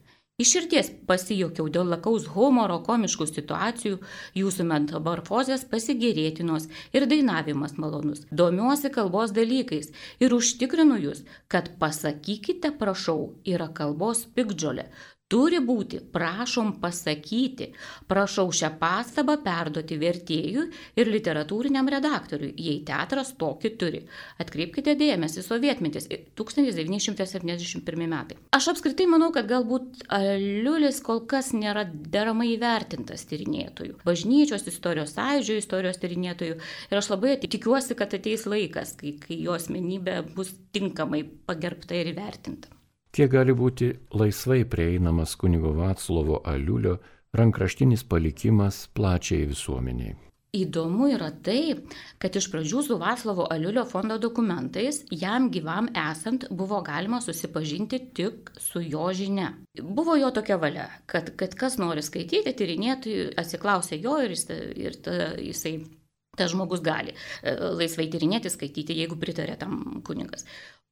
Iš 0.42 0.52
širties 0.54 0.88
pasijokiau 1.06 1.66
dėl 1.74 1.90
lakaus 1.92 2.28
humoro, 2.34 2.78
komiškų 2.86 3.26
situacijų, 3.28 3.98
jūsų 4.38 4.64
metamorfozės 4.70 5.66
pasigėrėtinos 5.72 6.68
ir 6.96 7.08
dainavimas 7.10 7.74
malonus. 7.82 8.22
Domiuosi 8.30 8.90
kalbos 8.94 9.34
dalykais 9.36 9.90
ir 10.24 10.34
užtikrinu 10.38 10.96
jūs, 11.02 11.24
kad 11.52 11.74
pasakykite, 11.82 12.72
prašau, 12.78 13.34
yra 13.54 13.68
kalbos 13.80 14.24
pikdžiolė. 14.38 14.86
Turi 15.32 15.62
būti, 15.64 15.96
prašom 16.12 16.74
pasakyti, 16.82 17.70
prašau 18.10 18.50
šią 18.52 18.68
pastabą 18.76 19.38
perduoti 19.40 19.96
vertėjui 19.96 20.64
ir 21.00 21.08
literatūriniam 21.08 21.88
redaktoriui, 21.94 22.50
jei 22.60 22.82
teatras 22.84 23.30
tokį 23.40 23.70
turi. 23.80 24.02
Atkreipkite 24.44 24.92
dėmesį, 25.00 25.44
sovietmetis 25.46 26.10
1971 26.36 28.04
metai. 28.12 28.36
Aš 28.52 28.68
apskritai 28.74 29.06
manau, 29.08 29.30
kad 29.32 29.48
galbūt 29.48 30.04
Liulis 30.42 31.00
kol 31.06 31.24
kas 31.30 31.54
nėra 31.56 31.86
deramai 31.88 32.50
įvertintas 32.52 33.24
tyrinėtojų, 33.32 34.02
bažnyčios 34.04 34.68
istorijos 34.68 35.16
sąjūdžio 35.16 35.56
istorijos 35.62 36.02
tyrinėtojų 36.04 36.60
ir 36.60 37.00
aš 37.00 37.08
labai 37.14 37.38
tikiuosi, 37.40 37.96
kad 37.96 38.12
ateis 38.20 38.44
laikas, 38.44 38.92
kai, 39.00 39.16
kai 39.24 39.40
jo 39.40 39.56
asmenybė 39.56 40.20
bus 40.36 40.52
tinkamai 40.76 41.24
pagerbta 41.48 41.96
ir 41.96 42.12
įvertinta 42.12 42.81
kiek 43.12 43.30
gali 43.32 43.54
būti 43.56 43.92
laisvai 44.16 44.62
prieinamas 44.64 45.36
kunigo 45.36 45.72
Vatslovo 45.76 46.42
Aliulio 46.44 46.98
rankraštinis 47.36 48.04
palikimas 48.04 48.86
plačiai 48.96 49.48
visuomeniai. 49.48 50.16
Įdomu 50.52 51.06
yra 51.08 51.30
tai, 51.40 51.78
kad 52.20 52.34
iš 52.36 52.50
pradžių 52.52 52.82
su 52.84 52.96
Vaslovo 53.00 53.46
Aliulio 53.54 53.86
fondo 53.88 54.18
dokumentais 54.20 54.98
jam 55.08 55.46
gyvam 55.54 55.88
esant 55.96 56.44
buvo 56.52 56.82
galima 56.84 57.22
susipažinti 57.24 58.02
tik 58.12 58.52
su 58.60 58.82
jo 58.84 59.06
žinia. 59.16 59.54
Buvo 59.80 60.18
jo 60.20 60.28
tokia 60.36 60.58
valia, 60.60 60.90
kad, 61.08 61.32
kad 61.40 61.56
kas 61.56 61.78
nori 61.80 62.04
skaityti, 62.04 62.52
tyrinėti, 62.58 63.16
atsiklausė 63.40 64.02
jo 64.04 64.18
ir, 64.26 64.36
jis, 64.36 64.44
ir 64.76 65.00
ta, 65.00 65.16
jisai 65.40 65.78
tas 66.36 66.52
žmogus 66.52 66.80
gali 66.84 67.12
e, 67.12 67.52
laisvai 67.76 68.06
tyrinėti, 68.12 68.52
skaityti, 68.52 68.96
jeigu 69.02 69.16
pritarė 69.20 69.56
tam 69.60 70.02
kunigas. 70.04 70.44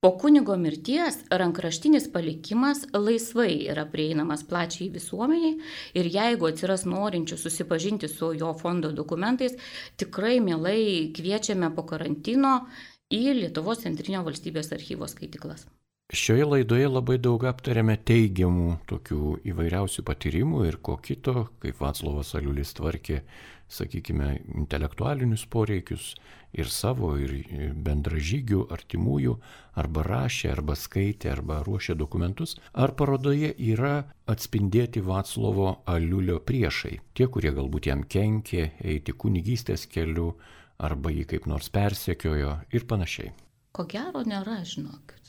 Po 0.02 0.10
kunigo 0.18 0.54
mirties 0.56 1.16
rankraštinis 1.30 2.06
palikimas 2.12 2.86
laisvai 2.94 3.66
yra 3.68 3.82
prieinamas 3.84 4.46
plačiai 4.48 4.86
visuomeniai 4.94 5.58
ir 6.00 6.08
jeigu 6.14 6.48
atsiras 6.48 6.86
norinčių 6.88 7.36
susipažinti 7.42 8.08
su 8.08 8.30
jo 8.32 8.54
fondo 8.62 8.94
dokumentais, 9.00 9.58
tikrai 10.00 10.38
mielai 10.46 11.12
kviečiame 11.18 11.68
po 11.76 11.84
karantino 11.92 12.54
į 13.12 13.20
Lietuvos 13.42 13.84
centrinio 13.84 14.24
valstybės 14.24 14.72
archyvo 14.78 15.10
skaitiklas. 15.12 15.66
Šioje 16.16 16.48
laidoje 16.48 16.88
labai 16.88 17.18
daug 17.20 17.44
aptarėme 17.52 17.98
teigiamų 18.00 18.78
tokių 18.88 19.36
įvairiausių 19.52 20.08
patyrimų 20.08 20.64
ir 20.70 20.80
ko 20.80 20.96
kito, 20.96 21.50
kaip 21.60 21.84
Vaclovas 21.84 22.32
Aliulis 22.40 22.72
tvarkė 22.80 23.20
sakykime, 23.70 24.35
intelektualinius 24.59 25.46
poreikius 25.50 26.14
ir 26.56 26.70
savo, 26.70 27.12
ir 27.22 27.33
bendražygių, 27.87 28.64
artimųjų, 28.74 29.37
arba 29.80 30.04
rašė, 30.06 30.50
arba 30.54 30.76
skaitė, 30.78 31.30
arba 31.35 31.61
ruošė 31.66 31.94
dokumentus, 31.98 32.56
ar 32.74 32.94
parodoje 32.98 33.52
yra 33.70 33.94
atspindėti 34.30 35.02
Vaclovo 35.06 35.76
Aliulio 35.87 36.40
priešai, 36.42 36.96
tie, 37.14 37.28
kurie 37.30 37.54
galbūt 37.54 37.90
jam 37.90 38.02
kenkė 38.02 38.72
eiti 38.83 39.14
kunigystės 39.14 39.87
keliu, 39.90 40.35
arba 40.80 41.12
jį 41.12 41.26
kaip 41.35 41.46
nors 41.50 41.70
persekiojo 41.72 42.56
ir 42.74 42.87
panašiai. 42.90 43.33
Ko 43.76 43.87
gero 43.87 44.24
nėra, 44.26 44.62
žinokit. 44.66 45.19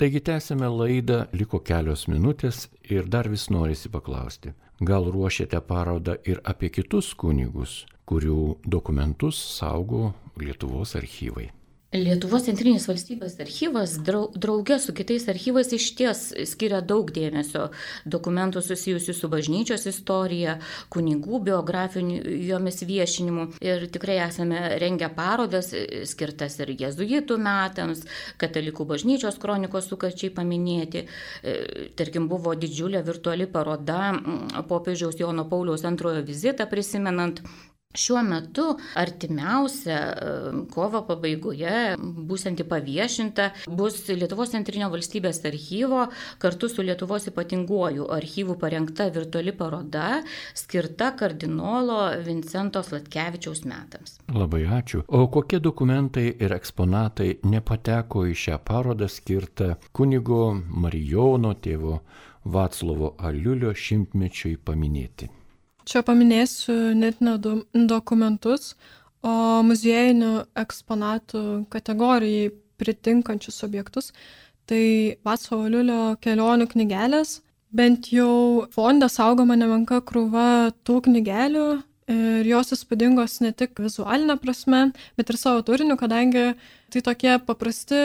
Taigi 0.00 0.20
tęsime 0.20 0.68
laidą, 0.72 1.24
liko 1.36 1.60
kelios 1.60 2.08
minutės 2.08 2.66
ir 2.90 3.06
dar 3.06 3.28
vis 3.30 3.50
norisi 3.52 3.90
paklausti, 3.92 4.54
Gal 4.82 5.04
ruošiate 5.14 5.60
parodą 5.62 6.16
ir 6.26 6.40
apie 6.42 6.66
kitus 6.74 7.12
kunigus, 7.14 7.84
kurių 8.08 8.38
dokumentus 8.66 9.38
saugo 9.58 10.08
Lietuvos 10.42 10.96
archyvai? 10.98 11.44
Lietuvos 11.92 12.46
centrinis 12.46 12.86
valstybės 12.88 13.34
archyvas 13.44 13.98
draugė 14.00 14.78
su 14.80 14.94
kitais 14.96 15.26
archyvais 15.28 15.74
iš 15.76 15.90
ties 15.98 16.20
skiria 16.48 16.78
daug 16.80 17.10
dėmesio 17.12 17.66
dokumentų 18.08 18.62
susijusių 18.64 19.12
su 19.12 19.28
bažnyčios 19.28 19.84
istorija, 19.90 20.54
kunigų 20.88 21.42
biografijomis 21.50 22.80
viešinimu. 22.88 23.44
Ir 23.60 23.84
tikrai 23.92 24.16
esame 24.24 24.62
rengę 24.80 25.10
parodas 25.12 25.68
skirtas 26.08 26.56
ir 26.64 26.72
jezuitų 26.80 27.36
metams, 27.36 28.06
katalikų 28.40 28.86
bažnyčios 28.94 29.36
kronikos 29.42 29.90
sukačiai 29.92 30.32
paminėti. 30.32 31.04
E, 31.04 31.58
tarkim, 32.00 32.30
buvo 32.32 32.54
didžiulė 32.56 33.04
virtuali 33.04 33.44
paroda 33.44 34.14
popiežiaus 34.64 35.20
Jono 35.20 35.44
Pauliaus 35.52 35.84
antrojo 35.84 36.24
vizitą 36.24 36.64
prisimenant 36.72 37.44
Šiuo 37.94 38.22
metu 38.24 38.64
artimiausia 38.96 39.98
kovo 40.72 41.02
pabaigoje 41.04 41.96
būsinti 42.00 42.64
paviešinta 42.68 43.50
bus 43.68 43.98
Lietuvos 44.08 44.54
centrinio 44.54 44.88
valstybės 44.92 45.42
archyvo 45.48 46.06
kartu 46.40 46.70
su 46.72 46.84
Lietuvos 46.86 47.28
ypatinguoju 47.28 48.06
archyvu 48.16 48.56
parengta 48.62 49.10
virtuali 49.12 49.52
paroda 49.52 50.22
skirta 50.56 51.10
kardinolo 51.20 51.98
Vincento 52.24 52.80
Slatkevičiaus 52.86 53.66
metams. 53.68 54.16
Labai 54.32 54.64
ačiū. 54.78 55.02
O 55.08 55.26
kokie 55.28 55.60
dokumentai 55.60 56.30
ir 56.32 56.56
eksponatai 56.56 57.28
nepateko 57.44 58.24
į 58.32 58.38
šią 58.46 58.58
parodą 58.64 59.10
skirtą 59.12 59.74
kunigo 59.92 60.40
Marijono 60.56 61.52
tėvo 61.60 62.00
Vaclovo 62.56 63.14
Aliulio 63.20 63.76
šimtmečiui 63.76 64.56
paminėti? 64.64 65.41
Čia 65.88 66.02
paminėsiu 66.06 66.92
net 66.94 67.20
ne 67.24 67.36
dokumentus, 67.90 68.74
o 69.22 69.62
muziejinių 69.66 70.32
eksponatų 70.58 71.42
kategorijai 71.72 72.50
pritinkančius 72.82 73.62
objektus. 73.66 74.10
Tai 74.66 74.82
Vatsovo 75.26 75.66
Liulio 75.70 76.16
kelionių 76.22 76.68
knygelės, 76.70 77.40
bent 77.74 78.10
jau 78.14 78.66
fonde 78.74 79.08
saugoma 79.10 79.56
nemenka 79.58 80.00
krūva 80.06 80.70
tų 80.86 81.00
knygelių 81.08 81.66
ir 82.12 82.48
jos 82.50 82.74
įspūdingos 82.76 83.40
ne 83.44 83.52
tik 83.56 83.78
vizualinė 83.80 84.36
prasme, 84.42 84.88
bet 85.18 85.30
ir 85.30 85.38
savo 85.40 85.62
turiniu, 85.66 85.96
kadangi 85.98 86.52
tai 86.92 87.02
tokie 87.04 87.36
paprasti, 87.46 88.00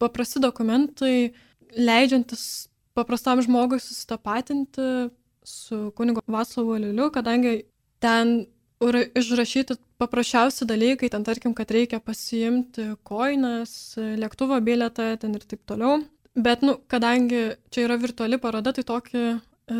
paprasti 0.00 0.42
dokumentai, 0.42 1.32
leidžiantis 1.76 2.68
paprastam 2.96 3.40
žmogui 3.44 3.80
susitapatinti 3.82 5.10
su 5.50 5.90
kunigu 5.98 6.22
Vaslovu 6.30 6.78
Liuliu, 6.80 7.10
kadangi 7.14 7.60
ten 8.00 8.46
yra 8.80 9.02
išrašyti 9.16 9.76
paprasčiausi 10.00 10.64
dalykai, 10.68 11.10
ten 11.12 11.24
tarkim, 11.26 11.54
kad 11.56 11.70
reikia 11.74 12.00
pasiimti 12.00 12.94
koinas, 13.04 13.74
lėktuvo 13.98 14.56
bilietą 14.64 15.12
ten 15.20 15.36
ir 15.36 15.44
taip 15.44 15.66
toliau. 15.68 16.00
Bet, 16.38 16.62
nu, 16.62 16.78
kadangi 16.88 17.56
čia 17.74 17.84
yra 17.88 17.98
virtuali 18.00 18.38
paroda, 18.40 18.72
tai 18.72 18.84
tokį 18.86 19.20
e, 19.26 19.34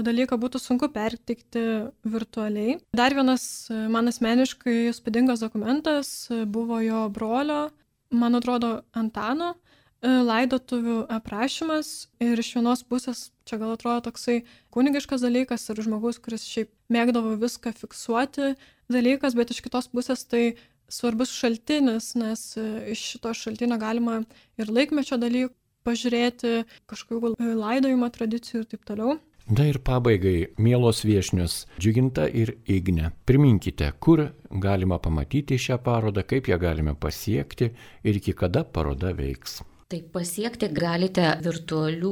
dalyką 0.05 0.37
būtų 0.43 0.61
sunku 0.61 0.91
perteikti 0.93 1.63
virtualiai. 2.11 2.81
Dar 2.97 3.15
vienas 3.15 3.45
e, 3.71 3.85
man 3.93 4.11
asmeniškai 4.11 4.91
įspūdingas 4.91 5.45
dokumentas 5.45 6.11
e, 6.29 6.43
buvo 6.45 6.81
jo 6.83 7.07
brolio, 7.15 7.69
man 8.11 8.39
atrodo, 8.39 8.81
Antano 8.99 9.55
laidotuvių 10.01 11.03
aprašymas 11.13 12.09
ir 12.25 12.41
iš 12.41 12.55
vienos 12.57 12.81
pusės 12.89 13.27
čia 13.51 13.61
gal 13.61 13.75
atrodo 13.75 14.07
toksai 14.09 14.41
kunigiškas 14.75 15.25
dalykas 15.27 15.69
ir 15.73 15.83
žmogus, 15.85 16.21
kuris 16.23 16.47
šiaip 16.49 16.71
mėgdavo 16.95 17.37
viską 17.43 17.75
fiksuoti 17.77 18.55
dalykas, 18.91 19.37
bet 19.39 19.53
iš 19.53 19.63
kitos 19.67 19.91
pusės 19.93 20.25
tai 20.31 20.55
svarbus 20.91 21.33
šaltinis, 21.35 22.15
nes 22.19 22.45
iš 22.91 23.07
šito 23.15 23.35
šaltinio 23.37 23.79
galima 23.83 24.23
ir 24.59 24.71
laikmečio 24.71 25.19
dalykų 25.21 25.55
pažiūrėti, 25.87 26.63
kažkokių 26.91 27.35
laidojimo 27.57 28.09
tradicijų 28.13 28.65
ir 28.65 28.71
taip 28.75 28.87
toliau. 28.89 29.19
Na 29.51 29.65
ir 29.67 29.81
pabaigai, 29.83 30.53
mielos 30.63 31.01
viešnios, 31.03 31.65
džiuginta 31.81 32.29
ir 32.29 32.53
Igne, 32.71 33.11
priminkite, 33.27 33.89
kur 33.99 34.29
galima 34.63 35.01
pamatyti 35.03 35.59
šią 35.59 35.81
parodą, 35.83 36.23
kaip 36.23 36.53
ją 36.53 36.61
galime 36.61 36.95
pasiekti 36.95 37.73
ir 38.05 38.21
iki 38.21 38.37
kada 38.37 38.63
paroda 38.63 39.11
veiks. 39.17 39.59
Tai 39.90 39.98
pasiekti 40.14 40.68
galite 40.70 41.24
virtualių 41.42 42.11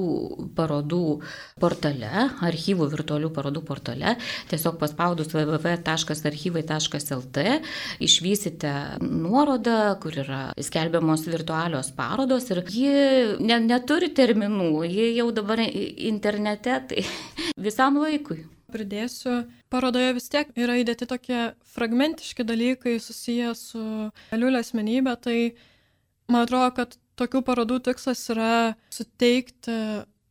parodų 0.57 1.23
portale, 1.63 2.25
archyvų 2.43 2.89
virtualių 2.91 3.31
parodų 3.37 3.63
portale. 3.69 4.17
Tiesiog 4.51 4.81
paspaudus 4.81 5.29
www.archyvai.lt 5.31 7.45
išvysite 8.03 8.73
nuorodą, 9.05 9.95
kur 10.03 10.11
yra 10.25 10.41
skelbiamos 10.59 11.23
virtualios 11.31 11.93
parodos 11.95 12.51
ir 12.51 12.67
ji 12.67 12.91
ne, 13.47 13.63
neturi 13.71 14.11
terminų, 14.11 14.83
ji 14.91 15.15
jau 15.21 15.31
dabar 15.39 15.63
internete, 15.63 16.83
tai 16.91 17.07
visam 17.71 18.03
laikui. 18.03 18.43
Pridėsiu, 18.75 19.47
parodoje 19.71 20.19
vis 20.19 20.27
tiek 20.35 20.51
yra 20.59 20.83
įdėti 20.83 21.07
tokie 21.15 21.55
fragmentiški 21.79 22.43
dalykai 22.43 22.99
susiję 22.99 23.55
su 23.55 24.11
Liulio 24.35 24.67
asmenybė, 24.67 25.15
tai 25.23 25.55
man 26.27 26.43
atrodo, 26.43 26.75
kad 26.75 26.99
tokių 27.19 27.43
parodų 27.47 27.81
tikslas 27.89 28.23
yra 28.33 28.53
suteikti 28.95 29.77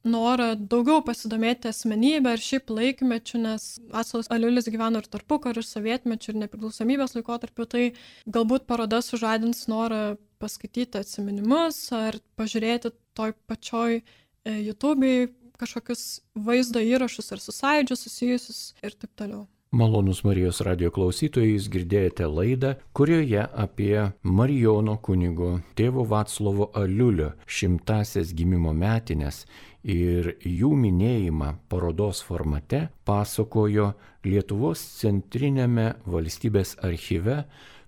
norą 0.07 0.51
daugiau 0.55 1.01
pasidomėti 1.05 1.69
asmenybę 1.71 2.35
ir 2.35 2.43
šiaip 2.43 2.71
laikmečių, 2.71 3.41
nes 3.43 3.65
Vaclavas 3.91 4.29
Aliulis 4.33 4.69
gyveno 4.71 5.01
ir 5.01 5.09
tarpukariu, 5.11 5.63
ir 5.63 5.67
sovietmečių, 5.67 6.33
ir 6.33 6.39
nepriklausomybės 6.45 7.17
laikotarpiu, 7.17 7.67
tai 7.69 7.83
galbūt 8.25 8.67
paroda 8.69 9.01
sužadins 9.03 9.65
norą 9.71 10.15
paskaityti 10.41 11.01
atsiminimus 11.01 11.81
ar 11.97 12.19
pažiūrėti 12.39 12.93
toj 13.17 13.35
pačioj 13.49 13.99
e, 13.99 14.01
YouTube'ai 14.69 15.27
kažkokius 15.57 16.21
vaizdo 16.47 16.81
įrašus 16.85 17.33
ar 17.33 17.41
su 17.41 17.55
sąidžiu 17.55 17.97
susijusius 17.97 18.61
ir 18.85 18.93
taip 18.93 19.15
toliau. 19.17 19.47
Malonus 19.71 20.21
Marijos 20.23 20.61
radio 20.63 20.87
klausytojai, 20.95 21.49
jūs 21.57 21.65
girdėjote 21.67 22.27
laidą, 22.31 22.69
kurioje 22.95 23.41
apie 23.51 24.13
Marijono 24.23 24.95
kunigo 25.03 25.57
tėvo 25.75 26.05
Vatslovo 26.07 26.69
Aliulio 26.71 27.33
šimtasias 27.43 28.31
gimimo 28.37 28.71
metinės 28.71 29.41
ir 29.83 30.37
jų 30.39 30.71
minėjimą 30.71 31.51
parodos 31.67 32.23
formate 32.23 32.85
pasakojo 33.03 33.89
Lietuvos 34.23 34.85
centrinėme 35.01 35.89
valstybės 36.07 36.77
archyve 36.87 37.41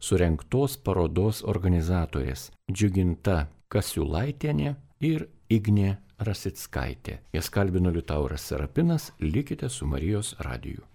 surenktos 0.04 0.76
parodos 0.84 1.46
organizatorės 1.48 2.50
Džiuginta 2.68 3.46
Kasiulaitienė 3.72 4.76
ir 5.00 5.30
Ignė 5.48 5.96
Rasitskaitė. 6.20 7.22
Jas 7.32 7.48
kalbino 7.48 7.96
Liutauras 7.96 8.52
Serapinas, 8.52 9.14
likite 9.24 9.72
su 9.72 9.88
Marijos 9.88 10.36
radiju. 10.44 10.89